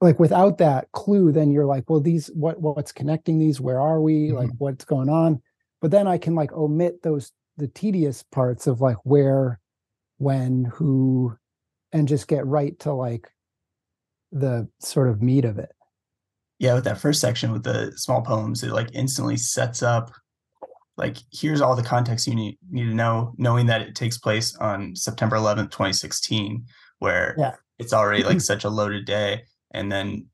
like 0.00 0.18
without 0.18 0.58
that 0.58 0.90
clue 0.92 1.32
then 1.32 1.50
you're 1.50 1.66
like 1.66 1.88
well 1.88 2.00
these 2.00 2.28
what 2.28 2.60
what's 2.60 2.92
connecting 2.92 3.38
these? 3.38 3.60
Where 3.60 3.80
are 3.80 4.00
we? 4.00 4.28
Mm-hmm. 4.28 4.36
like 4.36 4.50
what's 4.58 4.84
going 4.84 5.08
on? 5.08 5.42
But 5.80 5.90
then 5.92 6.08
i 6.08 6.18
can 6.18 6.34
like 6.34 6.52
omit 6.52 7.02
those 7.02 7.32
the 7.56 7.68
tedious 7.68 8.22
parts 8.22 8.66
of 8.66 8.80
like 8.80 8.96
where 9.04 9.60
when 10.18 10.64
who 10.64 11.36
and 11.92 12.08
just 12.08 12.28
get 12.28 12.46
right 12.46 12.78
to 12.80 12.92
like 12.92 13.28
the 14.32 14.68
sort 14.80 15.08
of 15.08 15.22
meat 15.22 15.44
of 15.44 15.58
it. 15.58 15.70
Yeah 16.58 16.74
with 16.74 16.84
that 16.84 16.98
first 16.98 17.20
section 17.20 17.52
with 17.52 17.62
the 17.62 17.92
small 17.96 18.22
poems 18.22 18.62
it 18.62 18.72
like 18.72 18.88
instantly 18.92 19.36
sets 19.36 19.82
up 19.82 20.12
like 20.98 21.16
here's 21.32 21.60
all 21.60 21.76
the 21.76 21.82
context 21.82 22.26
you 22.26 22.34
need, 22.34 22.58
need 22.70 22.84
to 22.84 22.94
know 22.94 23.32
knowing 23.38 23.66
that 23.66 23.80
it 23.80 23.94
takes 23.94 24.18
place 24.18 24.54
on 24.56 24.94
september 24.94 25.36
11th 25.36 25.70
2016 25.70 26.66
where 26.98 27.34
yeah. 27.38 27.54
it's 27.78 27.92
already 27.92 28.22
like 28.22 28.40
such 28.42 28.64
a 28.64 28.68
loaded 28.68 29.04
day. 29.04 29.44
And 29.72 29.90
then 29.90 30.26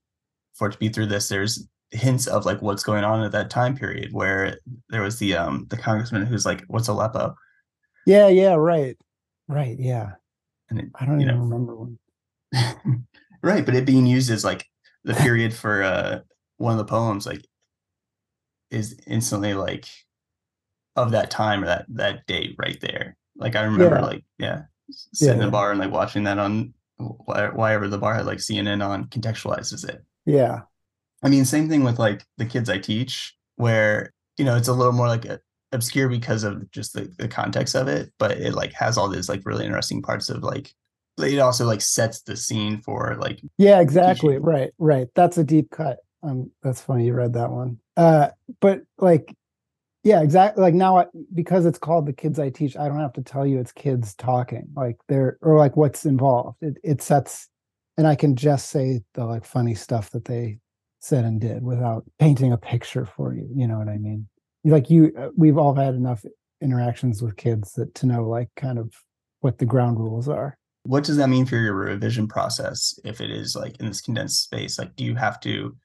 for 0.55 0.69
it 0.69 0.73
to 0.73 0.79
be 0.79 0.89
through 0.89 1.07
this 1.07 1.29
there's 1.29 1.69
hints 1.91 2.27
of 2.27 2.45
like 2.45 2.61
what's 2.63 2.83
going 2.83 3.05
on 3.05 3.23
at 3.23 3.33
that 3.33 3.51
time 3.51 3.77
period 3.77 4.13
where 4.13 4.59
there 4.89 5.03
was 5.03 5.19
the 5.19 5.35
um 5.35 5.67
the 5.69 5.77
congressman 5.77 6.27
who's 6.27 6.45
like 6.45 6.65
what's 6.67 6.89
aleppo 6.89 7.35
yeah 8.05 8.27
yeah 8.27 8.55
right. 8.55 8.97
Right 9.47 9.79
yeah. 9.79 10.13
And 10.71 10.81
it, 10.81 10.87
i 10.97 11.07
don't 11.07 11.21
even 11.21 11.37
know, 11.37 11.43
remember 11.43 11.77
one 11.77 11.99
right 13.43 13.65
but 13.65 13.75
it 13.77 13.85
being 13.85 14.07
used 14.07 14.31
as 14.31 14.45
like 14.45 14.67
the 15.05 15.15
period 15.27 15.55
for 15.55 15.83
uh 15.83 16.21
one 16.57 16.73
of 16.73 16.79
the 16.79 16.85
poems 16.85 17.27
like 17.27 17.45
is 18.71 18.99
instantly 19.07 19.55
like 19.55 19.87
of 20.97 21.11
that 21.11 21.31
time 21.31 21.63
or 21.63 21.67
that 21.67 21.87
that 21.89 22.27
date 22.27 22.55
right 22.59 22.81
there 22.81 23.17
like 23.37 23.57
i 23.57 23.63
remember 23.63 23.97
yeah. 23.97 24.05
like 24.05 24.25
yeah 24.39 24.63
sitting 24.91 25.37
yeah. 25.37 25.41
in 25.41 25.47
the 25.47 25.51
bar 25.51 25.71
and 25.71 25.81
like 25.81 25.91
watching 25.91 26.25
that 26.25 26.39
on 26.39 26.73
why 26.97 27.75
ever 27.75 27.89
the 27.89 27.99
bar 27.99 28.15
had 28.15 28.27
like 28.27 28.39
CNN 28.39 28.87
on 28.87 29.07
contextualizes 29.07 29.89
it. 29.89 30.03
Yeah. 30.27 30.61
I 31.23 31.29
mean, 31.29 31.45
same 31.45 31.69
thing 31.69 31.85
with 31.85 31.99
like 31.99 32.25
the 32.39 32.47
kids 32.47 32.69
I 32.69 32.79
teach, 32.79 33.35
where, 33.57 34.13
you 34.37 34.45
know, 34.45 34.57
it's 34.57 34.69
a 34.69 34.73
little 34.73 34.93
more 34.93 35.09
like 35.09 35.25
a, 35.25 35.41
obscure 35.73 36.09
because 36.09 36.45
of 36.45 36.71
just 36.71 36.93
the, 36.93 37.13
the 37.19 37.29
context 37.29 37.75
of 37.75 37.89
it, 37.89 38.13
but 38.19 38.33
it 38.33 38.55
like 38.55 38.73
has 38.75 38.97
all 38.97 39.09
these 39.09 39.29
like 39.29 39.43
really 39.45 39.65
interesting 39.65 40.03
parts 40.03 40.29
of 40.29 40.43
like, 40.43 40.73
it 41.19 41.39
also 41.39 41.65
like 41.65 41.81
sets 41.81 42.23
the 42.23 42.37
scene 42.37 42.81
for 42.81 43.17
like. 43.21 43.41
Yeah, 43.59 43.81
exactly. 43.81 44.35
Teaching. 44.35 44.45
Right. 44.45 44.71
Right. 44.79 45.09
That's 45.15 45.39
a 45.39 45.45
deep 45.45 45.71
cut. 45.71 45.99
Um, 46.23 46.51
that's 46.63 46.81
funny. 46.81 47.07
You 47.07 47.15
read 47.15 47.35
that 47.35 47.51
one. 47.51 47.79
Uh, 47.97 48.29
but 48.61 48.83
like 48.99 49.35
yeah 50.05 50.23
exactly 50.23 50.63
like 50.63 50.75
now 50.75 50.99
I, 50.99 51.07
because 51.33 51.67
it's 51.67 51.79
called 51.79 52.07
the 52.07 52.13
kids 52.13 52.39
i 52.39 52.51
teach 52.51 52.77
i 52.77 52.87
don't 52.87 53.01
have 53.01 53.15
to 53.15 53.23
tell 53.23 53.47
you 53.47 53.59
it's 53.59 53.73
kids 53.73 54.15
talking 54.15 54.69
like 54.77 54.97
they're 55.09 55.39
or 55.41 55.59
like 55.59 55.77
what's 55.77 56.05
involved. 56.05 56.59
It, 56.63 56.77
it 56.85 57.03
sets 57.03 57.49
and 57.97 58.07
i 58.07 58.15
can 58.15 58.37
just 58.37 58.71
say 58.71 59.01
the 59.15 59.25
like 59.25 59.45
funny 59.45 59.75
stuff 59.75 60.11
that 60.11 60.27
they 60.27 60.59
said 61.01 61.25
and 61.25 61.41
did 61.41 61.63
without 61.63 62.05
painting 62.19 62.53
a 62.53 62.57
picture 62.57 63.05
for 63.05 63.35
you 63.35 63.49
you 63.55 63.67
know 63.67 63.79
what 63.79 63.89
i 63.89 63.99
mean? 63.99 64.29
Like 64.65 64.89
you 64.89 65.13
uh, 65.19 65.31
we've 65.37 65.59
all 65.59 65.75
had 65.75 65.95
enough 65.95 66.25
interactions 66.63 67.23
with 67.23 67.37
kids 67.37 67.73
that 67.75 67.95
to 67.97 68.07
know 68.07 68.29
like 68.29 68.49
kind 68.57 68.79
of 68.79 68.95
what 69.41 69.59
the 69.59 69.67
ground 69.67 69.99
rules 69.99 70.29
are. 70.29 70.57
What 70.85 71.05
does 71.05 71.17
that 71.19 71.29
mean 71.29 71.45
for 71.45 71.57
your 71.57 71.75
revision 71.75 72.29
process 72.29 72.99
if 73.05 73.21
it 73.21 73.31
is 73.31 73.55
like 73.55 73.79
in 73.81 73.87
this 73.87 74.01
condensed 74.01 74.43
space? 74.43 74.79
Like 74.79 74.97
do 74.97 75.05
you 75.05 75.15
have 75.15 75.41
to 75.41 75.77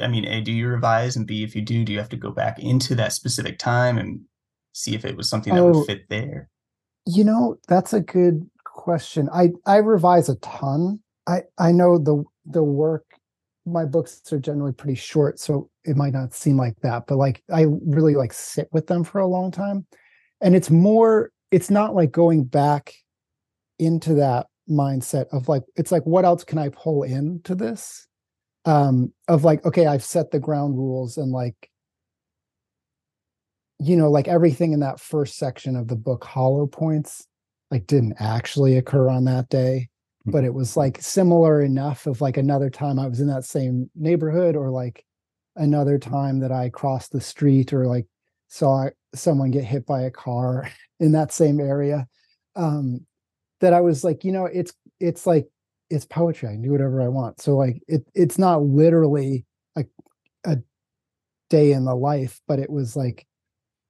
I 0.00 0.08
mean, 0.08 0.24
A, 0.26 0.40
do 0.40 0.52
you 0.52 0.68
revise? 0.68 1.16
And 1.16 1.26
B, 1.26 1.42
if 1.42 1.54
you 1.56 1.62
do, 1.62 1.84
do 1.84 1.92
you 1.92 1.98
have 1.98 2.08
to 2.10 2.16
go 2.16 2.30
back 2.30 2.58
into 2.58 2.94
that 2.94 3.12
specific 3.12 3.58
time 3.58 3.98
and 3.98 4.20
see 4.72 4.94
if 4.94 5.04
it 5.04 5.16
was 5.16 5.28
something 5.28 5.54
that 5.54 5.60
oh, 5.60 5.72
would 5.72 5.86
fit 5.86 6.08
there? 6.08 6.48
You 7.06 7.24
know, 7.24 7.56
that's 7.68 7.92
a 7.92 8.00
good 8.00 8.48
question. 8.64 9.28
I 9.32 9.50
I 9.66 9.76
revise 9.76 10.28
a 10.28 10.36
ton. 10.36 11.00
I 11.26 11.42
I 11.58 11.72
know 11.72 11.98
the 11.98 12.22
the 12.44 12.62
work 12.62 13.04
my 13.64 13.84
books 13.84 14.20
are 14.32 14.38
generally 14.38 14.72
pretty 14.72 14.96
short, 14.96 15.38
so 15.38 15.70
it 15.84 15.96
might 15.96 16.12
not 16.12 16.34
seem 16.34 16.56
like 16.56 16.76
that, 16.80 17.06
but 17.06 17.16
like 17.16 17.42
I 17.52 17.66
really 17.84 18.14
like 18.14 18.32
sit 18.32 18.68
with 18.72 18.86
them 18.86 19.04
for 19.04 19.20
a 19.20 19.26
long 19.26 19.50
time. 19.50 19.86
And 20.40 20.56
it's 20.56 20.70
more, 20.70 21.30
it's 21.50 21.70
not 21.70 21.94
like 21.94 22.10
going 22.10 22.44
back 22.44 22.94
into 23.78 24.14
that 24.14 24.46
mindset 24.68 25.26
of 25.32 25.48
like, 25.48 25.62
it's 25.76 25.92
like, 25.92 26.04
what 26.04 26.24
else 26.24 26.44
can 26.44 26.58
I 26.58 26.70
pull 26.70 27.04
into 27.04 27.54
this? 27.54 28.08
Um 28.64 29.12
of 29.28 29.44
like 29.44 29.64
okay 29.64 29.86
i've 29.86 30.04
set 30.04 30.30
the 30.30 30.38
ground 30.38 30.76
rules 30.76 31.16
and 31.16 31.32
like 31.32 31.70
you 33.78 33.96
know 33.96 34.10
like 34.10 34.28
everything 34.28 34.72
in 34.72 34.80
that 34.80 35.00
first 35.00 35.36
section 35.36 35.74
of 35.74 35.88
the 35.88 35.96
book 35.96 36.24
hollow 36.24 36.66
points 36.66 37.26
like 37.70 37.86
didn't 37.86 38.14
actually 38.20 38.76
occur 38.76 39.08
on 39.08 39.24
that 39.24 39.48
day 39.48 39.88
hmm. 40.24 40.30
but 40.30 40.44
it 40.44 40.54
was 40.54 40.76
like 40.76 41.00
similar 41.00 41.60
enough 41.60 42.06
of 42.06 42.20
like 42.20 42.36
another 42.36 42.70
time 42.70 42.98
i 42.98 43.06
was 43.06 43.20
in 43.20 43.26
that 43.26 43.44
same 43.44 43.90
neighborhood 43.96 44.54
or 44.54 44.70
like 44.70 45.04
another 45.56 45.98
time 45.98 46.38
that 46.38 46.52
i 46.52 46.68
crossed 46.68 47.10
the 47.10 47.20
street 47.20 47.72
or 47.72 47.86
like 47.86 48.06
saw 48.48 48.88
someone 49.14 49.50
get 49.50 49.64
hit 49.64 49.84
by 49.86 50.02
a 50.02 50.10
car 50.10 50.68
in 51.00 51.12
that 51.12 51.32
same 51.32 51.58
area 51.58 52.06
um 52.54 53.04
that 53.60 53.72
i 53.72 53.80
was 53.80 54.04
like 54.04 54.24
you 54.24 54.30
know 54.30 54.46
it's 54.46 54.72
it's 55.00 55.26
like 55.26 55.48
it's 55.92 56.06
poetry. 56.06 56.48
I 56.48 56.56
do 56.56 56.72
whatever 56.72 57.02
I 57.02 57.08
want. 57.08 57.40
So 57.40 57.56
like 57.56 57.82
it 57.86 58.06
it's 58.14 58.38
not 58.38 58.62
literally 58.62 59.44
a 59.76 59.84
a 60.44 60.58
day 61.50 61.72
in 61.72 61.84
the 61.84 61.94
life, 61.94 62.40
but 62.48 62.58
it 62.58 62.70
was 62.70 62.96
like 62.96 63.26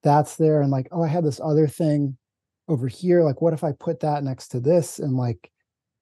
that's 0.02 0.36
there 0.36 0.60
and 0.60 0.70
like, 0.70 0.88
oh, 0.90 1.02
I 1.02 1.08
had 1.08 1.24
this 1.24 1.40
other 1.42 1.68
thing 1.68 2.16
over 2.68 2.88
here. 2.88 3.22
Like, 3.22 3.40
what 3.40 3.52
if 3.52 3.62
I 3.62 3.72
put 3.72 4.00
that 4.00 4.24
next 4.24 4.48
to 4.48 4.60
this? 4.60 4.98
And 4.98 5.16
like 5.16 5.50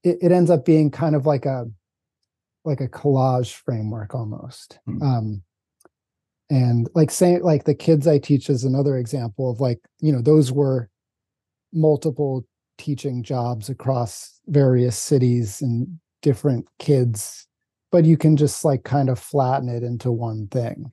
it, 0.02 0.18
it 0.22 0.32
ends 0.32 0.50
up 0.50 0.64
being 0.64 0.90
kind 0.90 1.14
of 1.14 1.26
like 1.26 1.44
a 1.44 1.66
like 2.64 2.80
a 2.80 2.88
collage 2.88 3.52
framework 3.54 4.14
almost. 4.14 4.78
Mm-hmm. 4.88 5.02
Um 5.02 5.42
and 6.48 6.88
like 6.94 7.10
saying 7.10 7.42
like 7.42 7.64
the 7.64 7.74
kids 7.74 8.06
I 8.06 8.18
teach 8.18 8.50
is 8.50 8.64
another 8.64 8.96
example 8.96 9.50
of 9.50 9.60
like, 9.60 9.78
you 10.00 10.12
know, 10.12 10.20
those 10.22 10.50
were 10.50 10.88
multiple 11.72 12.44
teaching 12.80 13.22
jobs 13.22 13.68
across 13.68 14.40
various 14.46 14.96
cities 14.96 15.60
and 15.60 16.00
different 16.22 16.66
kids 16.78 17.46
but 17.90 18.04
you 18.04 18.16
can 18.16 18.36
just 18.36 18.64
like 18.64 18.84
kind 18.84 19.08
of 19.08 19.18
flatten 19.18 19.68
it 19.68 19.82
into 19.82 20.10
one 20.10 20.46
thing 20.48 20.92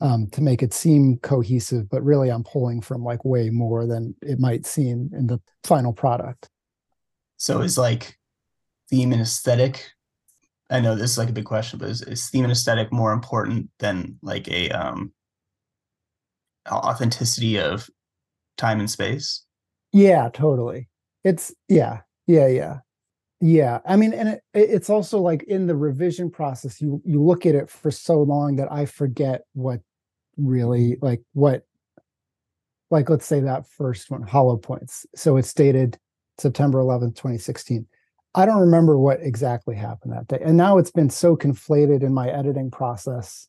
um, 0.00 0.28
to 0.28 0.40
make 0.40 0.62
it 0.62 0.72
seem 0.72 1.18
cohesive 1.18 1.88
but 1.88 2.02
really 2.02 2.30
i'm 2.30 2.44
pulling 2.44 2.80
from 2.80 3.04
like 3.04 3.24
way 3.24 3.50
more 3.50 3.86
than 3.86 4.14
it 4.22 4.38
might 4.38 4.66
seem 4.66 5.10
in 5.12 5.26
the 5.26 5.40
final 5.64 5.92
product. 5.92 6.48
So 7.38 7.60
is 7.60 7.76
like 7.76 8.16
theme 8.88 9.12
and 9.12 9.20
aesthetic 9.20 9.90
i 10.70 10.80
know 10.80 10.94
this 10.94 11.12
is 11.12 11.18
like 11.18 11.28
a 11.28 11.32
big 11.32 11.44
question 11.44 11.78
but 11.78 11.88
is, 11.88 12.02
is 12.02 12.28
theme 12.30 12.44
and 12.44 12.52
aesthetic 12.52 12.92
more 12.92 13.12
important 13.12 13.68
than 13.78 14.18
like 14.22 14.48
a 14.48 14.70
um 14.70 15.12
authenticity 16.70 17.58
of 17.58 17.88
time 18.56 18.80
and 18.80 18.90
space? 18.90 19.44
Yeah 19.92 20.28
totally 20.32 20.88
it's 21.26 21.52
yeah, 21.68 22.02
yeah, 22.28 22.46
yeah. 22.46 22.78
Yeah. 23.40 23.80
I 23.84 23.96
mean, 23.96 24.14
and 24.14 24.28
it, 24.28 24.42
it's 24.54 24.88
also 24.88 25.18
like 25.18 25.42
in 25.42 25.66
the 25.66 25.76
revision 25.76 26.30
process, 26.30 26.80
you 26.80 27.02
you 27.04 27.20
look 27.22 27.44
at 27.44 27.56
it 27.56 27.68
for 27.68 27.90
so 27.90 28.22
long 28.22 28.56
that 28.56 28.70
I 28.70 28.86
forget 28.86 29.42
what 29.52 29.80
really 30.36 30.98
like 31.02 31.22
what 31.32 31.66
like 32.90 33.10
let's 33.10 33.26
say 33.26 33.40
that 33.40 33.66
first 33.68 34.08
one, 34.10 34.22
hollow 34.22 34.56
points. 34.56 35.04
So 35.16 35.36
it's 35.36 35.52
dated 35.52 35.98
September 36.38 36.78
11th, 36.78 37.16
2016. 37.16 37.86
I 38.36 38.46
don't 38.46 38.60
remember 38.60 38.96
what 38.96 39.18
exactly 39.20 39.74
happened 39.74 40.12
that 40.12 40.28
day. 40.28 40.38
And 40.44 40.56
now 40.56 40.78
it's 40.78 40.92
been 40.92 41.10
so 41.10 41.36
conflated 41.36 42.02
in 42.04 42.14
my 42.14 42.28
editing 42.28 42.70
process 42.70 43.48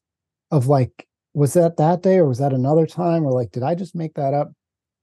of 0.50 0.67
like, 0.67 1.05
was 1.36 1.53
that 1.53 1.77
that 1.77 2.01
day 2.01 2.17
or 2.17 2.25
was 2.27 2.39
that 2.39 2.53
another 2.53 2.88
time? 2.88 3.24
Or 3.24 3.31
like, 3.31 3.51
did 3.51 3.63
I 3.63 3.75
just 3.75 3.96
make 3.96 4.15
that 4.15 4.34
up? 4.34 4.51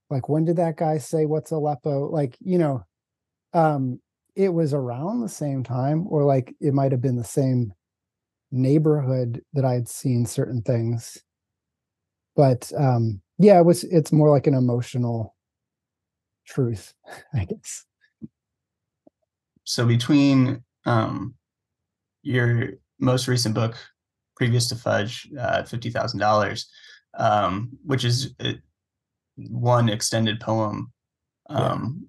Like 0.09 0.29
when 0.29 0.45
did 0.45 0.57
that 0.57 0.77
guy 0.77 0.97
say 0.97 1.25
what's 1.25 1.51
aleppo? 1.51 2.09
Like 2.09 2.37
you 2.39 2.57
know 2.57 2.85
um 3.53 3.99
it 4.35 4.49
was 4.49 4.73
around 4.73 5.21
the 5.21 5.29
same 5.29 5.63
time 5.63 6.05
or 6.09 6.23
like 6.23 6.53
it 6.59 6.73
might 6.73 6.91
have 6.91 7.01
been 7.01 7.15
the 7.15 7.23
same 7.23 7.73
neighborhood 8.51 9.41
that 9.53 9.65
I 9.65 9.73
had 9.73 9.87
seen 9.87 10.25
certain 10.25 10.61
things. 10.61 11.17
But 12.35 12.71
um 12.77 13.21
yeah 13.37 13.59
it 13.59 13.65
was 13.65 13.83
it's 13.85 14.11
more 14.11 14.29
like 14.29 14.47
an 14.47 14.53
emotional 14.53 15.35
truth 16.45 16.93
i 17.33 17.45
guess. 17.45 17.85
So 19.63 19.85
between 19.85 20.63
um 20.85 21.35
your 22.21 22.73
most 22.99 23.27
recent 23.27 23.55
book 23.55 23.75
previous 24.35 24.67
to 24.69 24.75
fudge 24.75 25.27
uh 25.39 25.63
$50000 25.63 26.65
um 27.17 27.69
which 27.85 28.03
is 28.03 28.33
one 29.37 29.89
extended 29.89 30.39
poem. 30.39 30.91
Um, 31.49 31.99
yeah. 32.01 32.07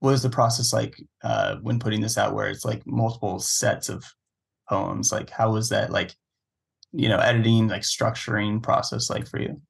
What 0.00 0.14
is 0.14 0.22
the 0.22 0.30
process 0.30 0.72
like 0.72 0.96
uh, 1.22 1.56
when 1.62 1.78
putting 1.78 2.00
this 2.00 2.18
out, 2.18 2.34
where 2.34 2.48
it's 2.48 2.64
like 2.64 2.86
multiple 2.86 3.38
sets 3.38 3.88
of 3.88 4.04
poems? 4.68 5.12
Like, 5.12 5.30
how 5.30 5.52
was 5.52 5.68
that 5.68 5.90
like, 5.90 6.14
you 6.92 7.08
know, 7.08 7.18
editing, 7.18 7.68
like 7.68 7.82
structuring 7.82 8.62
process 8.62 9.08
like 9.08 9.28
for 9.28 9.40
you? 9.40 9.60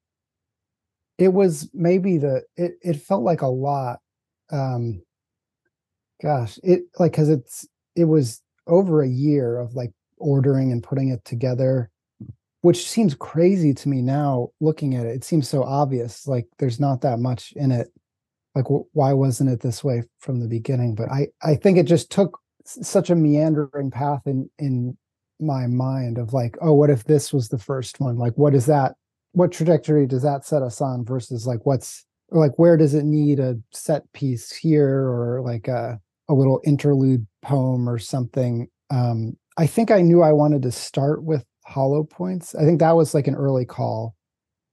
it 1.17 1.29
was 1.29 1.69
maybe 1.73 2.17
the 2.17 2.43
it 2.55 2.77
it 2.81 2.95
felt 2.95 3.23
like 3.23 3.41
a 3.41 3.47
lot 3.47 3.99
um 4.51 5.01
gosh 6.21 6.59
it 6.63 6.83
like 6.99 7.11
because 7.11 7.29
it's 7.29 7.67
it 7.95 8.05
was 8.05 8.41
over 8.67 9.01
a 9.01 9.07
year 9.07 9.57
of 9.57 9.75
like 9.75 9.91
ordering 10.17 10.71
and 10.71 10.83
putting 10.83 11.09
it 11.09 11.23
together 11.25 11.89
which 12.63 12.89
seems 12.89 13.13
crazy 13.13 13.73
to 13.73 13.89
me 13.89 14.01
now 14.01 14.47
looking 14.61 14.95
at 14.95 15.05
it. 15.05 15.09
It 15.17 15.25
seems 15.25 15.49
so 15.49 15.63
obvious 15.63 16.25
like 16.25 16.47
there's 16.59 16.79
not 16.79 17.01
that 17.01 17.19
much 17.19 17.51
in 17.57 17.71
it. 17.73 17.89
Like 18.55 18.65
wh- 18.67 18.87
why 18.95 19.11
wasn't 19.11 19.49
it 19.49 19.59
this 19.59 19.83
way 19.83 20.03
from 20.19 20.39
the 20.39 20.47
beginning? 20.47 20.95
But 20.95 21.11
i 21.11 21.27
i 21.43 21.55
think 21.55 21.77
it 21.77 21.83
just 21.83 22.09
took 22.09 22.39
s- 22.65 22.87
such 22.87 23.09
a 23.09 23.15
meandering 23.15 23.91
path 23.91 24.21
in 24.25 24.49
in 24.59 24.97
my 25.41 25.67
mind 25.67 26.17
of 26.17 26.31
like 26.31 26.55
oh 26.61 26.71
what 26.73 26.89
if 26.89 27.03
this 27.03 27.33
was 27.33 27.49
the 27.49 27.57
first 27.59 27.99
one? 27.99 28.17
Like 28.17 28.33
what 28.37 28.55
is 28.55 28.65
that 28.67 28.93
what 29.33 29.51
trajectory 29.51 30.07
does 30.07 30.23
that 30.23 30.45
set 30.45 30.61
us 30.63 30.79
on 30.79 31.03
versus 31.03 31.45
like 31.45 31.65
what's 31.65 32.05
like 32.29 32.57
where 32.57 32.77
does 32.77 32.93
it 32.93 33.03
need 33.03 33.41
a 33.41 33.57
set 33.73 34.03
piece 34.13 34.55
here 34.55 34.99
or 35.09 35.41
like 35.43 35.67
a, 35.67 35.99
a 36.29 36.33
little 36.33 36.61
interlude 36.63 37.27
poem 37.41 37.89
or 37.89 37.99
something? 37.99 38.69
Um 38.89 39.35
i 39.57 39.67
think 39.67 39.91
i 39.91 39.99
knew 40.01 40.21
i 40.21 40.31
wanted 40.31 40.61
to 40.61 40.71
start 40.71 41.23
with 41.23 41.43
hollow 41.65 42.03
points. 42.03 42.55
I 42.55 42.63
think 42.65 42.79
that 42.79 42.95
was 42.95 43.13
like 43.13 43.27
an 43.27 43.35
early 43.35 43.65
call. 43.65 44.15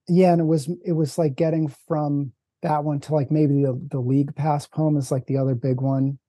Yeah 0.07 0.31
and 0.33 0.41
it 0.41 0.45
was 0.45 0.69
it 0.85 0.93
was 0.93 1.17
like 1.17 1.35
getting 1.35 1.67
from 1.87 2.33
that 2.63 2.83
one 2.83 2.99
to 3.01 3.13
like 3.15 3.31
maybe 3.31 3.63
the, 3.63 3.79
the 3.89 3.99
league 3.99 4.35
pass 4.35 4.67
poem 4.67 4.97
is 4.97 5.11
like 5.11 5.25
the 5.27 5.37
other 5.37 5.55
big 5.55 5.79
one 5.81 6.19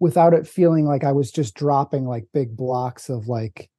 without 0.00 0.34
it 0.34 0.46
feeling 0.46 0.84
like 0.84 1.02
i 1.04 1.12
was 1.12 1.30
just 1.32 1.54
dropping 1.54 2.04
like 2.06 2.26
big 2.34 2.56
blocks 2.56 3.08
of 3.08 3.26
like 3.28 3.70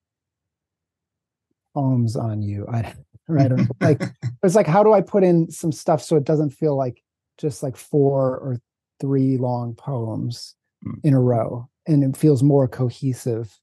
poems 1.75 2.15
on 2.15 2.41
you. 2.41 2.65
I 2.71 2.93
right 3.27 3.51
or 3.51 3.59
like 3.81 4.01
it's 4.41 4.55
like 4.55 4.67
how 4.67 4.83
do 4.83 4.93
i 4.93 5.01
put 5.01 5.23
in 5.23 5.51
some 5.51 5.71
stuff 5.71 6.01
so 6.01 6.15
it 6.15 6.23
doesn't 6.23 6.51
feel 6.51 6.75
like 6.77 7.03
just 7.37 7.61
like 7.61 7.75
four 7.77 8.37
or 8.37 8.57
three 8.99 9.37
long 9.37 9.75
poems 9.75 10.55
Mm. 10.85 10.99
in 11.03 11.13
a 11.15 11.19
row? 11.19 11.67
And 11.87 12.03
it 12.03 12.15
feels 12.15 12.43
more 12.43 12.67
cohesive. 12.67 13.59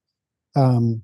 Um 0.56 1.03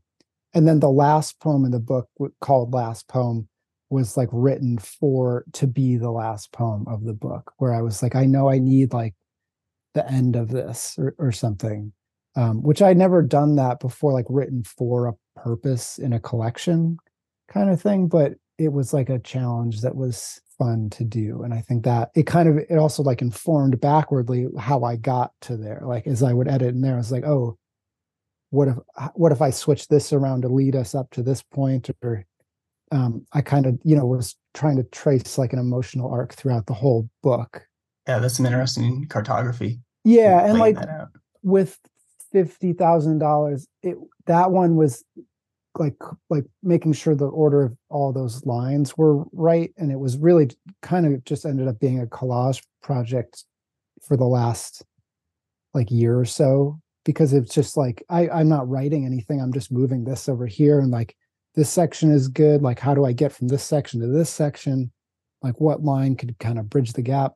and 0.54 0.66
then 0.66 0.80
the 0.80 0.90
last 0.90 1.38
poem 1.40 1.64
in 1.64 1.70
the 1.70 1.80
book 1.80 2.08
called 2.40 2.72
last 2.72 3.08
poem 3.08 3.48
was 3.88 4.16
like 4.16 4.28
written 4.32 4.78
for 4.78 5.44
to 5.52 5.66
be 5.66 5.96
the 5.96 6.10
last 6.10 6.52
poem 6.52 6.84
of 6.88 7.04
the 7.04 7.12
book 7.12 7.52
where 7.58 7.74
i 7.74 7.82
was 7.82 8.02
like 8.02 8.14
i 8.14 8.24
know 8.24 8.48
i 8.48 8.58
need 8.58 8.92
like 8.92 9.14
the 9.94 10.08
end 10.10 10.36
of 10.36 10.48
this 10.48 10.94
or, 10.98 11.14
or 11.18 11.32
something 11.32 11.92
um 12.36 12.62
which 12.62 12.80
i'd 12.82 12.96
never 12.96 13.22
done 13.22 13.56
that 13.56 13.80
before 13.80 14.12
like 14.12 14.26
written 14.28 14.62
for 14.62 15.06
a 15.06 15.14
purpose 15.40 15.98
in 15.98 16.12
a 16.12 16.20
collection 16.20 16.96
kind 17.48 17.70
of 17.70 17.80
thing 17.80 18.06
but 18.06 18.34
it 18.58 18.72
was 18.72 18.92
like 18.92 19.08
a 19.08 19.18
challenge 19.18 19.80
that 19.80 19.96
was 19.96 20.40
fun 20.56 20.88
to 20.90 21.04
do 21.04 21.42
and 21.42 21.52
i 21.52 21.60
think 21.60 21.84
that 21.84 22.10
it 22.14 22.26
kind 22.26 22.48
of 22.48 22.58
it 22.58 22.76
also 22.76 23.02
like 23.02 23.22
informed 23.22 23.80
backwardly 23.80 24.46
how 24.58 24.84
i 24.84 24.94
got 24.94 25.32
to 25.40 25.56
there 25.56 25.82
like 25.84 26.06
as 26.06 26.22
i 26.22 26.32
would 26.32 26.46
edit 26.46 26.74
in 26.74 26.82
there 26.82 26.94
i 26.94 26.98
was 26.98 27.10
like 27.10 27.24
oh 27.24 27.56
what 28.50 28.68
if 28.68 28.76
what 29.14 29.32
if 29.32 29.40
i 29.40 29.50
switch 29.50 29.88
this 29.88 30.12
around 30.12 30.42
to 30.42 30.48
lead 30.48 30.76
us 30.76 30.94
up 30.94 31.10
to 31.10 31.22
this 31.22 31.42
point? 31.42 31.90
Or 32.02 32.24
um 32.92 33.24
i 33.32 33.40
kind 33.40 33.66
of 33.66 33.78
you 33.84 33.96
know 33.96 34.06
was 34.06 34.36
trying 34.54 34.76
to 34.76 34.84
trace 34.84 35.38
like 35.38 35.52
an 35.52 35.58
emotional 35.58 36.10
arc 36.10 36.34
throughout 36.34 36.66
the 36.66 36.74
whole 36.74 37.08
book. 37.22 37.62
Yeah, 38.06 38.18
that's 38.18 38.36
some 38.36 38.46
interesting 38.46 39.06
cartography. 39.08 39.80
yeah 40.04 40.44
and 40.44 40.58
like 40.58 40.76
with 41.42 41.78
fifty 42.32 42.72
thousand 42.72 43.18
dollars, 43.18 43.66
it 43.82 43.96
that 44.26 44.50
one 44.50 44.76
was 44.76 45.04
like 45.78 45.96
like 46.28 46.44
making 46.62 46.92
sure 46.92 47.14
the 47.14 47.26
order 47.26 47.62
of 47.62 47.76
all 47.88 48.12
those 48.12 48.44
lines 48.44 48.96
were 48.96 49.24
right, 49.32 49.72
and 49.76 49.90
it 49.90 49.98
was 49.98 50.16
really 50.16 50.50
kind 50.82 51.06
of 51.06 51.24
just 51.24 51.44
ended 51.44 51.68
up 51.68 51.78
being 51.78 52.00
a 52.00 52.06
collage 52.06 52.62
project 52.82 53.44
for 54.02 54.16
the 54.16 54.24
last 54.24 54.82
like 55.74 55.90
year 55.90 56.18
or 56.18 56.24
so 56.24 56.80
because 57.04 57.32
it's 57.32 57.54
just 57.54 57.76
like 57.76 58.02
I 58.08 58.28
I'm 58.28 58.48
not 58.48 58.68
writing 58.68 59.06
anything. 59.06 59.40
I'm 59.40 59.52
just 59.52 59.72
moving 59.72 60.04
this 60.04 60.28
over 60.28 60.46
here 60.46 60.80
and 60.80 60.90
like 60.90 61.16
this 61.54 61.70
section 61.70 62.10
is 62.10 62.28
good. 62.28 62.62
Like 62.62 62.78
how 62.78 62.94
do 62.94 63.04
I 63.04 63.12
get 63.12 63.32
from 63.32 63.48
this 63.48 63.64
section 63.64 64.00
to 64.00 64.06
this 64.06 64.30
section? 64.30 64.92
Like 65.42 65.60
what 65.60 65.82
line 65.82 66.16
could 66.16 66.38
kind 66.38 66.58
of 66.58 66.70
bridge 66.70 66.92
the 66.92 67.02
gap? 67.02 67.34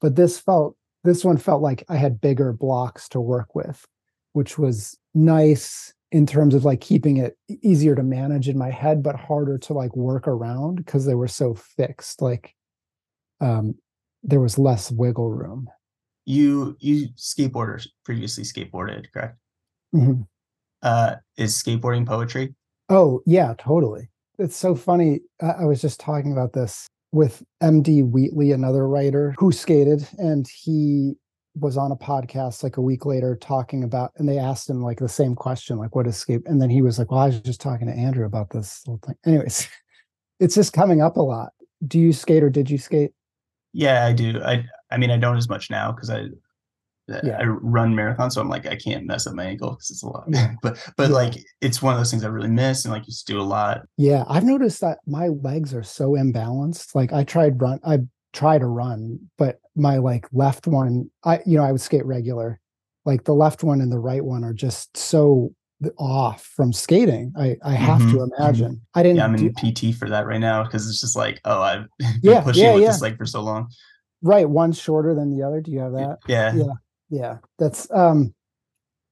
But 0.00 0.16
this 0.16 0.38
felt 0.38 0.76
this 1.04 1.24
one 1.24 1.36
felt 1.36 1.62
like 1.62 1.84
I 1.88 1.96
had 1.96 2.20
bigger 2.20 2.52
blocks 2.52 3.08
to 3.10 3.20
work 3.20 3.54
with, 3.54 3.86
which 4.32 4.58
was 4.58 4.98
nice 5.14 5.92
in 6.10 6.26
terms 6.26 6.54
of 6.54 6.64
like 6.64 6.80
keeping 6.80 7.16
it 7.16 7.36
easier 7.62 7.94
to 7.94 8.02
manage 8.02 8.48
in 8.48 8.56
my 8.56 8.70
head, 8.70 9.02
but 9.02 9.16
harder 9.16 9.58
to 9.58 9.72
like 9.72 9.94
work 9.96 10.28
around 10.28 10.76
because 10.76 11.06
they 11.06 11.14
were 11.14 11.28
so 11.28 11.54
fixed. 11.54 12.20
Like 12.20 12.54
um 13.40 13.76
there 14.22 14.40
was 14.40 14.58
less 14.58 14.90
wiggle 14.90 15.30
room. 15.30 15.68
You 16.26 16.76
you 16.80 17.08
skateboarders 17.16 17.88
previously 18.04 18.44
skateboarded, 18.44 19.12
correct? 19.12 19.38
Mhm. 19.94 20.26
Uh, 20.82 21.16
is 21.36 21.54
skateboarding 21.54 22.06
poetry? 22.06 22.54
Oh, 22.88 23.22
yeah, 23.26 23.54
totally. 23.58 24.10
It's 24.38 24.56
so 24.56 24.74
funny. 24.74 25.20
I, 25.40 25.50
I 25.50 25.64
was 25.64 25.80
just 25.80 26.00
talking 26.00 26.32
about 26.32 26.52
this 26.52 26.86
with 27.12 27.42
MD 27.62 28.08
Wheatley, 28.08 28.52
another 28.52 28.86
writer 28.88 29.34
who 29.38 29.52
skated, 29.52 30.06
and 30.18 30.46
he 30.48 31.14
was 31.54 31.76
on 31.76 31.92
a 31.92 31.96
podcast 31.96 32.62
like 32.62 32.76
a 32.76 32.82
week 32.82 33.06
later 33.06 33.36
talking 33.36 33.84
about, 33.84 34.12
and 34.16 34.28
they 34.28 34.38
asked 34.38 34.68
him 34.68 34.82
like 34.82 34.98
the 34.98 35.08
same 35.08 35.34
question, 35.34 35.78
like, 35.78 35.94
what 35.94 36.06
is 36.06 36.16
skate? 36.16 36.42
And 36.46 36.60
then 36.60 36.68
he 36.68 36.82
was 36.82 36.98
like, 36.98 37.10
well, 37.10 37.20
I 37.20 37.26
was 37.26 37.40
just 37.40 37.60
talking 37.60 37.86
to 37.86 37.92
Andrew 37.92 38.26
about 38.26 38.50
this 38.50 38.82
whole 38.84 38.98
thing. 39.04 39.14
Anyways, 39.24 39.68
it's 40.40 40.54
just 40.54 40.72
coming 40.72 41.00
up 41.00 41.16
a 41.16 41.22
lot. 41.22 41.52
Do 41.86 41.98
you 41.98 42.12
skate 42.12 42.42
or 42.42 42.50
did 42.50 42.68
you 42.68 42.78
skate? 42.78 43.12
Yeah, 43.72 44.04
I 44.04 44.12
do. 44.12 44.40
I 44.42 44.66
I 44.94 44.96
mean, 44.98 45.10
I 45.10 45.16
don't 45.18 45.36
as 45.36 45.48
much 45.48 45.70
now 45.70 45.92
because 45.92 46.10
I 46.10 46.26
Yeah. 47.22 47.36
I 47.38 47.44
run 47.44 47.94
marathons, 47.94 48.32
so 48.32 48.40
I'm 48.40 48.48
like 48.48 48.66
I 48.66 48.76
can't 48.76 49.04
mess 49.06 49.26
up 49.26 49.34
my 49.34 49.44
ankle 49.44 49.70
because 49.70 49.90
it's 49.90 50.02
a 50.02 50.06
lot. 50.08 50.24
Yeah. 50.28 50.54
but 50.62 50.78
but 50.96 51.10
Yeah. 51.10 51.16
like 51.16 51.34
it's 51.60 51.82
one 51.82 51.92
of 51.94 52.00
those 52.00 52.10
things 52.10 52.24
I 52.24 52.28
really 52.28 52.48
miss 52.48 52.84
and 52.84 52.94
like 52.94 53.06
used 53.06 53.26
to 53.26 53.32
do 53.34 53.40
a 53.40 53.42
lot. 53.42 53.82
Yeah, 53.98 54.24
I've 54.28 54.44
noticed 54.44 54.80
that 54.80 54.98
my 55.06 55.28
legs 55.28 55.74
are 55.74 55.82
so 55.82 56.12
imbalanced. 56.12 56.94
Like 56.94 57.12
I 57.12 57.24
tried 57.24 57.60
run, 57.60 57.80
I 57.84 58.00
try 58.32 58.58
to 58.58 58.66
run, 58.66 59.18
but 59.36 59.60
my 59.76 59.98
like 59.98 60.26
left 60.32 60.66
one, 60.66 61.10
I 61.24 61.40
you 61.44 61.58
know 61.58 61.64
I 61.64 61.72
would 61.72 61.80
skate 61.80 62.06
regular, 62.06 62.58
like 63.04 63.24
the 63.24 63.34
left 63.34 63.62
one 63.62 63.80
and 63.80 63.92
the 63.92 63.98
right 63.98 64.24
one 64.24 64.42
are 64.44 64.54
just 64.54 64.96
so 64.96 65.52
off 65.98 66.42
from 66.56 66.72
skating. 66.72 67.32
I 67.36 67.56
I 67.62 67.72
have 67.72 67.98
to 67.98 68.04
Mhm, 68.06 68.28
mhm. 68.28 68.30
imagine. 68.38 68.80
I 68.94 69.02
didn't. 69.02 69.18
Yeah, 69.18 69.24
I'm 69.26 69.36
do, 69.36 69.46
in 69.46 69.54
PT 69.54 69.92
for 69.92 70.08
that 70.08 70.26
right 70.26 70.40
now 70.40 70.64
because 70.64 70.88
it's 70.88 71.00
just 71.00 71.16
like 71.16 71.40
oh 71.44 71.60
I've 71.60 71.86
been 71.98 72.20
Yeah, 72.22 72.40
pushing 72.40 72.64
yeah, 72.64 72.74
with 72.74 72.82
yeah. 72.82 72.90
this 72.92 73.02
leg 73.02 73.18
for 73.18 73.26
so 73.26 73.42
long. 73.42 73.68
Right, 74.24 74.48
one's 74.48 74.80
shorter 74.80 75.14
than 75.14 75.30
the 75.30 75.44
other. 75.44 75.60
Do 75.60 75.70
you 75.70 75.78
have 75.78 75.92
that? 75.92 76.18
Yeah. 76.26 76.54
Yeah. 76.54 76.72
yeah 77.10 77.38
that's 77.58 77.90
um 77.92 78.34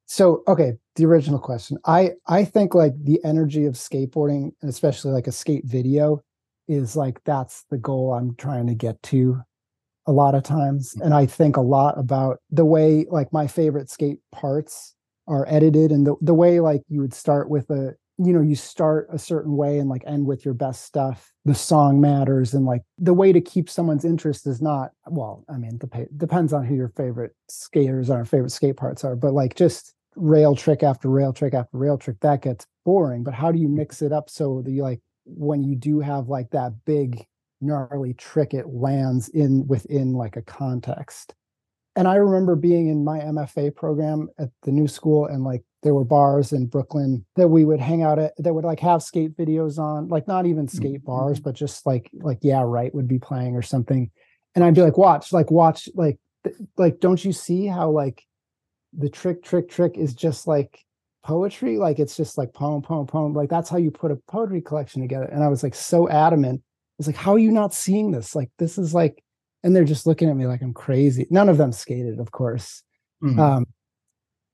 so 0.07 0.43
okay 0.49 0.73
the 0.97 1.05
original 1.05 1.39
question 1.39 1.79
i 1.85 2.11
i 2.27 2.45
think 2.45 2.75
like 2.75 2.93
the 3.05 3.21
energy 3.25 3.67
of 3.67 3.75
skateboarding 3.75 4.51
and 4.61 4.69
especially 4.69 5.13
like 5.13 5.27
a 5.27 5.33
skate 5.33 5.65
video 5.65 6.21
is 6.69 6.97
like 6.97 7.23
that's 7.25 7.65
the 7.71 7.79
goal 7.79 8.13
i'm 8.13 8.35
trying 8.37 8.67
to 8.67 8.75
get 8.75 9.01
to 9.03 9.41
a 10.07 10.13
lot 10.13 10.35
of 10.35 10.43
times 10.43 10.95
and 11.03 11.15
i 11.15 11.27
think 11.27 11.57
a 11.57 11.61
lot 11.61 11.99
about 11.99 12.39
the 12.51 12.65
way 12.65 13.07
like 13.11 13.33
my 13.33 13.47
favorite 13.47 13.91
skate 13.91 14.19
parts 14.33 14.95
are 15.29 15.47
edited 15.49 15.93
and 15.93 16.07
the, 16.07 16.17
the 16.21 16.35
way 16.35 16.59
like 16.61 16.83
you 16.89 17.01
would 17.01 17.15
start 17.15 17.49
with 17.49 17.71
a 17.71 17.95
you 18.19 18.33
know 18.33 18.41
you 18.41 18.55
start 18.55 19.09
a 19.13 19.19
certain 19.19 19.57
way 19.57 19.79
and 19.79 19.89
like 19.89 20.03
end 20.07 20.27
with 20.27 20.45
your 20.45 20.55
best 20.55 20.85
stuff 20.85 21.33
the 21.45 21.55
song 21.55 22.01
matters 22.01 22.55
and 22.55 22.67
like 22.67 22.83
the 22.99 23.15
way 23.15 23.33
to 23.33 23.41
keep 23.41 23.71
someone's 23.71 24.05
interest 24.05 24.47
is 24.47 24.61
not 24.61 24.91
well 25.09 25.45
i 25.49 25.57
mean 25.57 25.79
dep- 25.79 26.09
depends 26.17 26.53
on 26.53 26.65
who 26.65 26.75
your 26.75 26.91
favorite 26.91 27.35
skaters 27.49 28.11
are 28.11 28.25
favorite 28.25 28.51
skate 28.51 28.77
parts 28.77 29.05
are 29.05 29.17
but 29.17 29.33
like 29.33 29.55
just 29.55 29.95
rail 30.17 30.55
trick 30.55 30.83
after 30.83 31.09
rail 31.09 31.33
trick 31.33 31.55
after 31.55 31.79
rail 31.79 31.97
trick 31.97 32.17
that 32.21 32.43
gets 32.43 32.67
boring 32.85 33.23
but 33.23 33.35
how 33.35 33.51
do 33.51 33.59
you 33.59 33.69
mix 33.69 34.03
it 34.03 34.13
up 34.13 34.29
so 34.29 34.61
that 34.63 34.71
you 34.71 34.83
like 34.83 35.01
when 35.25 35.63
you 35.63 35.75
do 35.75 36.01
have 36.01 36.29
like 36.29 36.51
that 36.51 36.73
big 36.85 37.25
gnarly 37.61 38.13
trick 38.15 38.53
it 38.53 38.67
lands 38.69 39.29
in 39.31 39.67
within 39.67 40.13
like 40.13 40.37
a 40.37 40.43
context 40.43 41.35
and 41.95 42.09
I 42.09 42.15
remember 42.15 42.57
being 42.57 42.89
in 42.89 43.05
my 43.05 43.19
MFA 43.19 43.75
program 43.75 44.29
at 44.39 44.49
the 44.63 44.73
new 44.73 44.89
school, 44.89 45.27
and 45.27 45.45
like 45.45 45.63
there 45.83 45.95
were 45.95 46.05
bars 46.05 46.53
in 46.53 46.67
Brooklyn 46.67 47.25
that 47.37 47.49
we 47.49 47.65
would 47.65 47.81
hang 47.81 48.03
out 48.03 48.19
at 48.19 48.33
that 48.39 48.55
would 48.55 48.65
like 48.65 48.81
have 48.81 49.03
skate 49.03 49.37
videos 49.37 49.79
on, 49.79 50.09
like 50.09 50.27
not 50.27 50.47
even 50.47 50.69
skate 50.69 51.05
bars, 51.05 51.39
mm-hmm. 51.39 51.45
but 51.45 51.55
just 51.55 51.85
like 51.85 52.11
like 52.15 52.39
yeah, 52.41 52.63
right 52.65 52.95
would 52.95 53.09
be 53.09 53.19
playing 53.19 53.57
or 53.57 53.63
something. 53.63 54.11
And 54.55 54.65
I'd 54.65 54.75
be 54.75 54.83
like, 54.83 54.99
watch, 54.99 55.33
like 55.33 55.51
watch, 55.51 55.89
like 55.95 56.19
th- 56.45 56.57
like 56.77 57.01
don't 57.01 57.23
you 57.23 57.33
see 57.33 57.67
how 57.67 57.91
like 57.91 58.23
the 58.97 59.11
trick, 59.11 59.43
trick, 59.43 59.69
trick 59.69 59.97
is 59.99 60.15
just 60.15 60.47
like 60.47 60.79
poetry? 61.25 61.77
Like 61.77 61.99
it's 61.99 62.17
just 62.17 62.39
like 62.39 62.55
poem, 62.55 62.81
poem, 62.81 63.07
poem. 63.07 63.35
Like 63.35 63.51
that's 63.51 63.69
how 63.69 63.77
you 63.77 63.91
put 63.91 64.13
a 64.13 64.17
poetry 64.29 64.63
collection 64.63 65.03
together. 65.03 65.27
And 65.27 65.45
I 65.45 65.49
was 65.49 65.63
like 65.63 65.75
so 65.75 66.09
adamant. 66.09 66.61
I 66.63 66.95
was 66.99 67.07
like, 67.07 67.17
how 67.17 67.33
are 67.33 67.39
you 67.39 67.53
not 67.53 67.75
seeing 67.75 68.13
this? 68.13 68.35
Like 68.35 68.51
this 68.59 68.79
is 68.79 68.95
like 68.95 69.23
and 69.63 69.75
they're 69.75 69.85
just 69.85 70.07
looking 70.07 70.29
at 70.29 70.37
me 70.37 70.47
like 70.47 70.63
I'm 70.63 70.75
crazy. 70.75 71.27
None 71.31 71.49
of 71.49 71.59
them 71.59 71.73
skated, 71.73 72.19
of 72.19 72.31
course. 72.33 72.83
Mhm. 73.23 73.39
Um, 73.39 73.67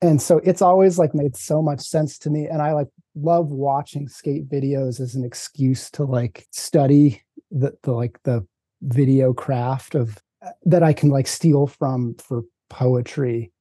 and 0.01 0.21
so 0.21 0.37
it's 0.43 0.61
always 0.61 0.97
like 0.97 1.13
made 1.13 1.35
so 1.35 1.61
much 1.61 1.81
sense 1.81 2.17
to 2.19 2.29
me. 2.29 2.47
And 2.47 2.61
I 2.61 2.73
like 2.73 2.87
love 3.15 3.47
watching 3.47 4.07
skate 4.07 4.47
videos 4.47 4.99
as 4.99 5.15
an 5.15 5.25
excuse 5.25 5.89
to 5.91 6.03
like 6.05 6.47
study 6.51 7.21
the, 7.51 7.77
the 7.83 7.91
like 7.91 8.19
the 8.23 8.45
video 8.81 9.33
craft 9.33 9.95
of 9.95 10.17
uh, 10.45 10.51
that 10.63 10.83
I 10.83 10.93
can 10.93 11.09
like 11.09 11.27
steal 11.27 11.67
from 11.67 12.15
for 12.15 12.43
poetry 12.69 13.51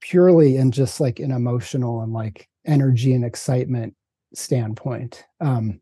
purely 0.00 0.56
and 0.56 0.72
just 0.72 1.00
like 1.00 1.18
an 1.18 1.30
emotional 1.30 2.00
and 2.02 2.12
like 2.12 2.48
energy 2.66 3.12
and 3.12 3.24
excitement 3.24 3.94
standpoint. 4.34 5.24
Um, 5.40 5.80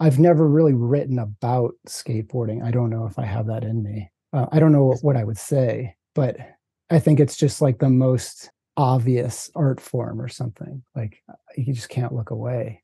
I've 0.00 0.18
never 0.18 0.48
really 0.48 0.74
written 0.74 1.18
about 1.18 1.74
skateboarding. 1.88 2.62
I 2.64 2.70
don't 2.70 2.90
know 2.90 3.06
if 3.06 3.18
I 3.18 3.24
have 3.24 3.46
that 3.46 3.62
in 3.62 3.82
me. 3.82 4.10
Uh, 4.34 4.46
I 4.50 4.58
don't 4.58 4.72
know 4.72 4.94
what 5.02 5.16
I 5.16 5.22
would 5.22 5.38
say, 5.38 5.94
but 6.14 6.36
I 6.90 6.98
think 6.98 7.20
it's 7.20 7.36
just 7.36 7.62
like 7.62 7.78
the 7.78 7.88
most 7.88 8.50
obvious 8.76 9.48
art 9.54 9.80
form 9.80 10.20
or 10.20 10.28
something. 10.28 10.82
Like 10.96 11.22
you 11.56 11.72
just 11.72 11.88
can't 11.88 12.12
look 12.12 12.30
away. 12.30 12.82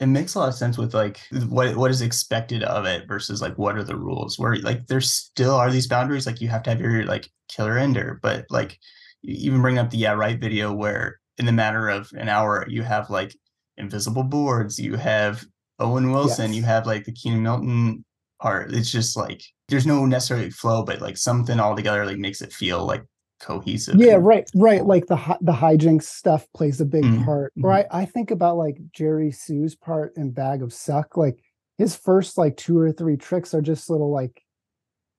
It 0.00 0.06
makes 0.06 0.34
a 0.34 0.38
lot 0.38 0.48
of 0.48 0.54
sense 0.54 0.78
with 0.78 0.94
like 0.94 1.20
what 1.48 1.76
what 1.76 1.90
is 1.90 2.00
expected 2.00 2.62
of 2.62 2.86
it 2.86 3.06
versus 3.06 3.42
like 3.42 3.58
what 3.58 3.76
are 3.76 3.84
the 3.84 3.96
rules. 3.96 4.38
Where 4.38 4.56
like 4.56 4.86
there 4.86 5.02
still 5.02 5.54
are 5.54 5.70
these 5.70 5.86
boundaries. 5.86 6.26
Like 6.26 6.40
you 6.40 6.48
have 6.48 6.62
to 6.62 6.70
have 6.70 6.80
your 6.80 7.04
like 7.04 7.28
killer 7.48 7.76
ender, 7.76 8.18
but 8.22 8.46
like 8.48 8.78
you 9.20 9.34
even 9.50 9.60
bring 9.60 9.76
up 9.76 9.90
the 9.90 9.98
yeah 9.98 10.12
right 10.12 10.40
video 10.40 10.72
where 10.72 11.20
in 11.36 11.44
the 11.44 11.52
matter 11.52 11.90
of 11.90 12.10
an 12.14 12.30
hour 12.30 12.64
you 12.66 12.82
have 12.82 13.10
like 13.10 13.36
invisible 13.76 14.24
boards, 14.24 14.78
you 14.78 14.96
have 14.96 15.44
Owen 15.78 16.12
Wilson, 16.12 16.52
yes. 16.52 16.56
you 16.56 16.62
have 16.62 16.86
like 16.86 17.04
the 17.04 17.12
Keenan 17.12 17.42
Milton 17.42 18.04
part. 18.40 18.72
It's 18.72 18.90
just 18.90 19.16
like 19.16 19.42
there's 19.68 19.86
no 19.86 20.04
necessarily 20.04 20.50
flow, 20.50 20.82
but 20.82 21.00
like 21.00 21.16
something 21.16 21.60
all 21.60 21.76
together 21.76 22.04
like 22.04 22.18
makes 22.18 22.42
it 22.42 22.52
feel 22.52 22.84
like 22.84 23.04
cohesive. 23.40 23.96
Yeah, 23.96 24.18
right, 24.20 24.48
right. 24.54 24.84
Like 24.84 25.06
the 25.06 25.16
the 25.40 25.52
hijinks 25.52 26.04
stuff 26.04 26.46
plays 26.54 26.80
a 26.80 26.84
big 26.84 27.04
mm-hmm. 27.04 27.24
part. 27.24 27.52
Or 27.62 27.72
I, 27.72 27.86
I 27.90 28.04
think 28.04 28.30
about 28.30 28.56
like 28.56 28.78
Jerry 28.92 29.30
Hsu's 29.30 29.74
part 29.74 30.12
in 30.16 30.30
Bag 30.30 30.62
of 30.62 30.72
Suck. 30.72 31.16
Like 31.16 31.40
his 31.78 31.96
first 31.96 32.38
like 32.38 32.56
two 32.56 32.78
or 32.78 32.92
three 32.92 33.16
tricks 33.16 33.54
are 33.54 33.62
just 33.62 33.90
little 33.90 34.12
like 34.12 34.42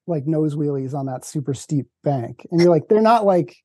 like 0.08 0.28
nose 0.28 0.56
wheelies 0.56 0.94
on 0.94 1.08
that 1.08 1.26
super 1.26 1.54
steep 1.54 1.88
bank, 2.04 2.46
and 2.52 2.62
you're 2.62 2.72
like, 2.72 2.88
they're 2.88 3.02
not 3.02 3.26
like, 3.26 3.56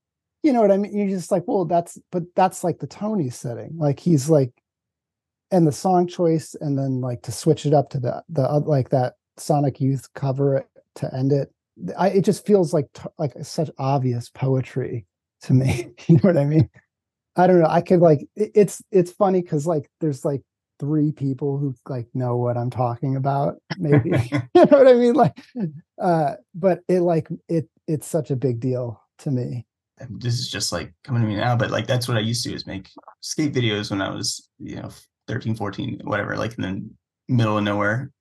you 0.43 0.53
know 0.53 0.61
what 0.61 0.73
I 0.73 0.77
mean? 0.77 0.97
You're 0.97 1.09
just 1.09 1.31
like, 1.31 1.45
well, 1.47 1.65
that's 1.65 1.99
but 2.11 2.23
that's 2.35 2.65
like 2.65 2.79
the 2.79 2.87
Tony 2.87 3.31
setting. 3.31 3.77
Like 3.77 4.01
he's 4.01 4.31
like, 4.31 4.53
and 5.51 5.67
the 5.67 5.73
song 5.73 6.07
choice, 6.07 6.55
and 6.61 6.79
then 6.79 7.01
like 7.01 7.23
to 7.23 7.33
switch 7.33 7.67
it 7.67 7.75
up 7.75 7.91
to 7.91 8.01
the 8.01 8.23
the 8.29 8.43
like 8.43 8.91
that 8.91 9.15
Sonic 9.37 9.81
Youth 9.81 10.13
cover 10.15 10.67
to 10.97 11.15
end 11.15 11.33
it 11.33 11.53
I, 11.97 12.09
it 12.09 12.25
just 12.25 12.47
feels 12.47 12.73
like 12.73 12.89
like 13.19 13.35
such 13.43 13.71
obvious 13.79 14.31
poetry 14.31 15.07
to 15.43 15.55
me. 15.55 15.91
you 16.07 16.17
know 16.17 16.21
what 16.23 16.37
I 16.37 16.45
mean? 16.45 16.71
I 17.37 17.47
don't 17.47 17.61
know. 17.61 17.69
I 17.69 17.83
could 17.83 18.01
like 18.01 18.27
it, 18.35 18.53
it's 18.55 18.83
it's 18.91 19.13
funny 19.13 19.43
because 19.43 19.67
like 19.67 19.91
there's 20.01 20.25
like 20.25 20.43
three 20.79 21.13
people 21.13 21.59
who 21.59 21.75
like 21.89 22.07
know 22.15 22.37
what 22.37 22.57
I'm 22.57 22.71
talking 22.71 23.17
about. 23.17 23.57
Maybe 23.77 24.11
you 24.31 24.41
know 24.55 24.65
what 24.65 24.89
I 24.89 24.95
mean? 24.95 25.15
Like, 25.15 25.39
uh, 26.01 26.35
but 26.55 26.81
it 26.89 27.01
like 27.01 27.29
it 27.49 27.69
it's 27.87 28.07
such 28.07 28.31
a 28.31 28.37
big 28.37 28.61
deal 28.61 29.01
to 29.19 29.31
me. 29.31 29.67
This 30.11 30.35
is 30.35 30.51
just 30.51 30.73
like 30.73 30.93
coming 31.05 31.23
to 31.23 31.29
me 31.29 31.37
now, 31.37 31.57
but 31.57 31.71
like 31.71 31.87
that's 31.87 32.09
what 32.09 32.17
I 32.17 32.21
used 32.21 32.45
to 32.45 32.55
is 32.55 32.67
make 32.67 32.91
skate 33.21 33.55
videos 33.55 33.91
when 33.91 34.01
I 34.01 34.11
was 34.11 34.49
you 34.59 34.77
know 34.77 34.91
13, 35.29 35.57
14, 35.57 36.01
whatever, 36.05 36.37
like 36.37 36.57
in 36.59 36.63
the 36.63 37.35
middle 37.35 37.59
of 37.59 37.65
nowhere 37.65 38.13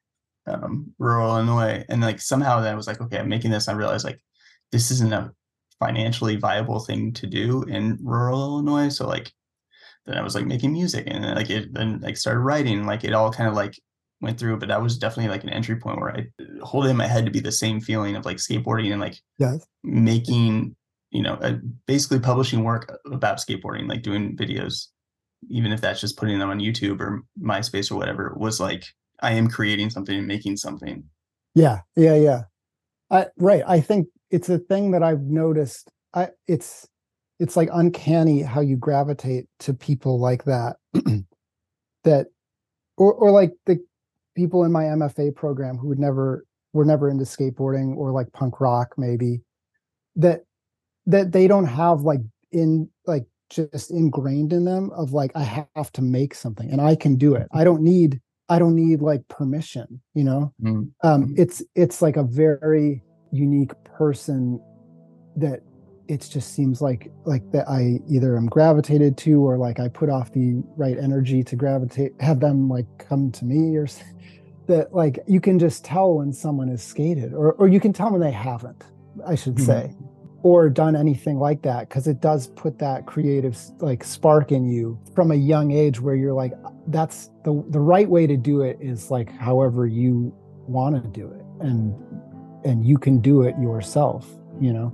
um, 0.47 0.93
rural 0.99 1.35
Illinois, 1.35 1.83
and 1.89 2.01
like 2.01 2.21
somehow 2.21 2.61
then 2.61 2.73
I 2.73 2.77
was 2.77 2.87
like, 2.87 3.01
okay, 3.01 3.19
I'm 3.19 3.29
making 3.29 3.51
this. 3.51 3.67
I 3.67 3.73
realized 3.73 4.05
like 4.05 4.19
this 4.71 4.91
isn't 4.91 5.13
a 5.13 5.31
financially 5.79 6.35
viable 6.37 6.79
thing 6.79 7.13
to 7.13 7.27
do 7.27 7.63
in 7.63 7.97
rural 8.01 8.41
Illinois. 8.41 8.89
So 8.89 9.07
like 9.07 9.31
then 10.05 10.17
I 10.17 10.21
was 10.21 10.35
like 10.35 10.45
making 10.45 10.73
music, 10.73 11.05
and 11.07 11.23
like 11.35 11.49
it 11.49 11.73
then 11.73 11.99
like 12.01 12.17
started 12.17 12.39
writing. 12.39 12.85
Like 12.85 13.03
it 13.03 13.13
all 13.13 13.31
kind 13.31 13.49
of 13.49 13.55
like 13.55 13.73
went 14.21 14.39
through, 14.39 14.57
but 14.57 14.69
that 14.69 14.81
was 14.81 14.97
definitely 14.97 15.31
like 15.31 15.43
an 15.43 15.49
entry 15.49 15.75
point 15.75 15.99
where 15.99 16.15
I 16.15 16.27
hold 16.61 16.85
it 16.85 16.89
in 16.89 16.97
my 16.97 17.07
head 17.07 17.25
to 17.25 17.31
be 17.31 17.39
the 17.39 17.51
same 17.51 17.81
feeling 17.81 18.15
of 18.15 18.25
like 18.25 18.37
skateboarding 18.37 18.91
and 18.91 19.01
like 19.01 19.19
yes. 19.37 19.65
making 19.83 20.75
you 21.11 21.21
know 21.21 21.35
uh, 21.35 21.55
basically 21.87 22.19
publishing 22.19 22.63
work 22.63 22.99
about 23.11 23.37
skateboarding, 23.37 23.89
like 23.89 24.03
doing 24.03 24.35
videos, 24.37 24.87
even 25.49 25.71
if 25.71 25.81
that's 25.81 26.01
just 26.01 26.17
putting 26.17 26.39
them 26.39 26.49
on 26.49 26.59
YouTube 26.59 26.99
or 26.99 27.21
MySpace 27.41 27.91
or 27.91 27.95
whatever, 27.95 28.33
was 28.37 28.59
like 28.59 28.85
I 29.21 29.33
am 29.33 29.47
creating 29.47 29.89
something 29.89 30.17
and 30.17 30.27
making 30.27 30.57
something. 30.57 31.03
Yeah, 31.53 31.81
yeah, 31.95 32.15
yeah. 32.15 32.41
I, 33.09 33.27
right. 33.37 33.63
I 33.67 33.79
think 33.79 34.07
it's 34.31 34.49
a 34.49 34.57
thing 34.57 34.91
that 34.91 35.03
I've 35.03 35.21
noticed. 35.21 35.89
I 36.13 36.29
it's 36.47 36.87
it's 37.39 37.57
like 37.57 37.69
uncanny 37.73 38.41
how 38.41 38.61
you 38.61 38.77
gravitate 38.77 39.47
to 39.59 39.73
people 39.73 40.19
like 40.19 40.45
that. 40.45 40.77
that 42.03 42.27
or 42.97 43.13
or 43.13 43.31
like 43.31 43.53
the 43.65 43.79
people 44.35 44.63
in 44.63 44.71
my 44.71 44.83
MFA 44.83 45.35
program 45.35 45.77
who 45.77 45.87
would 45.87 45.99
never 45.99 46.45
were 46.73 46.85
never 46.85 47.09
into 47.09 47.23
skateboarding 47.23 47.95
or 47.95 48.11
like 48.11 48.31
punk 48.33 48.59
rock 48.59 48.93
maybe 48.97 49.41
that 50.15 50.41
that 51.05 51.31
they 51.31 51.47
don't 51.47 51.67
have 51.67 52.01
like 52.01 52.19
in 52.51 52.89
like 53.05 53.25
just 53.49 53.91
ingrained 53.91 54.51
in 54.51 54.65
them 54.65 54.89
of 54.91 55.13
like 55.13 55.31
I 55.35 55.67
have 55.75 55.91
to 55.93 56.01
make 56.01 56.33
something 56.33 56.69
and 56.71 56.81
I 56.81 56.95
can 56.95 57.15
do 57.15 57.35
it. 57.35 57.47
I 57.53 57.63
don't 57.63 57.81
need 57.81 58.19
I 58.49 58.59
don't 58.59 58.75
need 58.75 59.01
like 59.01 59.27
permission, 59.27 60.01
you 60.13 60.23
know? 60.23 60.53
Mm-hmm. 60.61 61.07
Um, 61.07 61.33
it's 61.37 61.63
it's 61.75 62.01
like 62.01 62.17
a 62.17 62.23
very 62.23 63.03
unique 63.31 63.71
person 63.83 64.59
that 65.35 65.61
it 66.07 66.27
just 66.29 66.53
seems 66.53 66.81
like 66.81 67.11
like 67.25 67.51
that 67.51 67.67
I 67.67 67.99
either 68.07 68.37
am 68.37 68.45
gravitated 68.45 69.17
to 69.19 69.41
or 69.41 69.57
like 69.57 69.79
I 69.79 69.87
put 69.87 70.09
off 70.09 70.31
the 70.31 70.61
right 70.77 70.97
energy 70.97 71.43
to 71.43 71.55
gravitate, 71.55 72.13
have 72.19 72.39
them 72.39 72.69
like 72.69 72.85
come 72.99 73.31
to 73.31 73.45
me 73.45 73.75
or 73.75 73.87
that 74.67 74.93
like 74.93 75.19
you 75.27 75.41
can 75.41 75.57
just 75.57 75.83
tell 75.83 76.13
when 76.13 76.31
someone 76.31 76.69
is 76.69 76.83
skated 76.83 77.33
or 77.33 77.53
or 77.53 77.67
you 77.67 77.79
can 77.79 77.93
tell 77.93 78.11
when 78.11 78.21
they 78.21 78.31
haven't, 78.31 78.83
I 79.25 79.35
should 79.35 79.55
mm-hmm. 79.55 79.65
say 79.65 79.95
or 80.45 80.69
done 80.69 80.95
anything 80.95 81.39
like 81.39 81.63
that 81.63 81.89
because 81.89 82.05
it 82.05 82.21
does 82.21 82.45
put 82.49 82.77
that 82.77 83.07
creative 83.07 83.57
like 83.79 84.03
spark 84.03 84.51
in 84.51 84.67
you 84.67 84.95
from 85.15 85.31
a 85.31 85.35
young 85.35 85.71
age 85.71 85.99
where 85.99 86.13
you're 86.13 86.35
like 86.35 86.53
that's 86.89 87.31
the 87.43 87.65
the 87.69 87.79
right 87.79 88.07
way 88.07 88.27
to 88.27 88.37
do 88.37 88.61
it 88.61 88.77
is 88.79 89.09
like 89.09 89.27
however 89.39 89.87
you 89.87 90.31
want 90.67 90.95
to 90.95 91.09
do 91.09 91.31
it 91.31 91.43
and 91.65 91.95
and 92.63 92.85
you 92.85 92.95
can 92.95 93.19
do 93.19 93.41
it 93.41 93.57
yourself 93.59 94.27
you 94.61 94.71
know? 94.71 94.93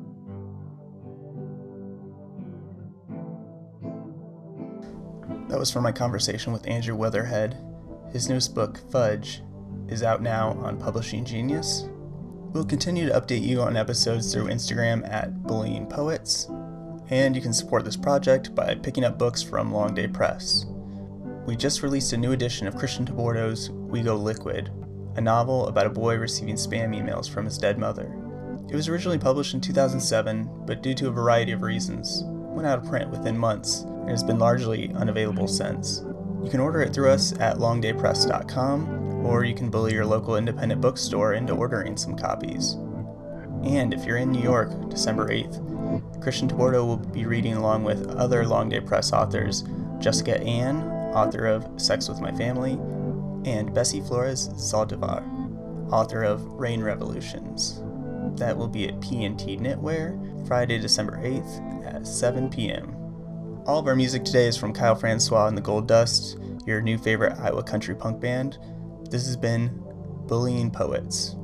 That 5.49 5.59
was 5.59 5.69
from 5.69 5.83
my 5.83 5.91
conversation 5.91 6.53
with 6.53 6.65
andrew 6.65 6.95
weatherhead. 6.95 7.57
His 8.13 8.29
newest 8.29 8.55
book 8.55 8.79
fudge 8.89 9.41
is 9.89 10.01
out 10.01 10.21
now 10.21 10.51
on 10.51 10.77
publishing 10.77 11.25
genius 11.25 11.89
We'll 12.53 12.65
continue 12.65 13.07
to 13.07 13.19
update 13.19 13.43
you 13.43 13.61
on 13.61 13.77
episodes 13.77 14.33
through 14.33 14.49
Instagram 14.49 15.09
at 15.09 15.41
Bullying 15.43 15.87
Poets, 15.87 16.49
and 17.09 17.33
you 17.33 17.41
can 17.41 17.53
support 17.53 17.85
this 17.85 17.95
project 17.95 18.53
by 18.53 18.75
picking 18.75 19.05
up 19.05 19.17
books 19.17 19.41
from 19.41 19.71
Long 19.71 19.93
Day 19.93 20.09
Press. 20.09 20.65
We 21.45 21.55
just 21.55 21.81
released 21.81 22.11
a 22.11 22.17
new 22.17 22.33
edition 22.33 22.67
of 22.67 22.75
Christian 22.75 23.05
TeBordo's 23.05 23.69
We 23.69 24.01
Go 24.01 24.17
Liquid, 24.17 24.69
a 25.15 25.21
novel 25.21 25.67
about 25.67 25.85
a 25.85 25.91
boy 25.91 26.17
receiving 26.17 26.55
spam 26.55 26.93
emails 26.93 27.29
from 27.29 27.45
his 27.45 27.57
dead 27.57 27.79
mother. 27.79 28.13
It 28.69 28.75
was 28.75 28.89
originally 28.89 29.17
published 29.17 29.53
in 29.53 29.61
2007, 29.61 30.65
but 30.65 30.83
due 30.83 30.93
to 30.95 31.07
a 31.07 31.11
variety 31.11 31.53
of 31.53 31.61
reasons, 31.61 32.23
went 32.25 32.67
out 32.67 32.79
of 32.79 32.89
print 32.89 33.09
within 33.09 33.37
months 33.37 33.83
and 33.83 34.09
has 34.09 34.25
been 34.25 34.39
largely 34.39 34.91
unavailable 34.95 35.47
since. 35.47 36.03
You 36.43 36.49
can 36.49 36.59
order 36.59 36.81
it 36.81 36.93
through 36.93 37.11
us 37.11 37.31
at 37.39 37.59
longdaypress.com 37.59 39.00
or 39.23 39.43
you 39.43 39.53
can 39.53 39.69
bully 39.69 39.93
your 39.93 40.05
local 40.05 40.35
independent 40.35 40.81
bookstore 40.81 41.33
into 41.33 41.53
ordering 41.53 41.97
some 41.97 42.15
copies. 42.15 42.73
And 43.63 43.93
if 43.93 44.05
you're 44.05 44.17
in 44.17 44.31
New 44.31 44.41
York, 44.41 44.89
December 44.89 45.29
8th, 45.29 46.21
Christian 46.21 46.47
TeBordo 46.47 46.85
will 46.85 46.97
be 46.97 47.25
reading 47.25 47.55
along 47.55 47.83
with 47.83 48.07
other 48.15 48.45
Long 48.45 48.69
Day 48.69 48.79
Press 48.79 49.13
authors 49.13 49.63
Jessica 49.99 50.39
Ann, 50.41 50.81
author 51.13 51.45
of 51.45 51.67
Sex 51.79 52.09
with 52.09 52.21
My 52.21 52.31
Family, 52.31 52.73
and 53.49 53.73
Bessie 53.73 54.01
Flores 54.01 54.49
Zaldivar, 54.49 55.23
author 55.91 56.23
of 56.23 56.43
Rain 56.45 56.81
Revolutions. 56.81 57.81
That 58.39 58.57
will 58.57 58.67
be 58.67 58.87
at 58.87 59.01
P&T 59.01 59.57
Knitwear, 59.57 60.47
Friday, 60.47 60.79
December 60.79 61.17
8th 61.23 61.85
at 61.85 62.07
7 62.07 62.49
p.m. 62.49 62.95
All 63.65 63.79
of 63.79 63.87
our 63.87 63.95
music 63.95 64.25
today 64.25 64.47
is 64.47 64.57
from 64.57 64.73
Kyle 64.73 64.95
François 64.95 65.47
and 65.47 65.55
the 65.55 65.61
Gold 65.61 65.87
Dust, 65.87 66.37
your 66.65 66.81
new 66.81 66.97
favorite 66.97 67.37
Iowa 67.39 67.61
country 67.61 67.93
punk 67.93 68.19
band. 68.19 68.57
This 69.11 69.25
has 69.25 69.35
been 69.35 69.83
Bullying 70.25 70.71
Poets. 70.71 71.35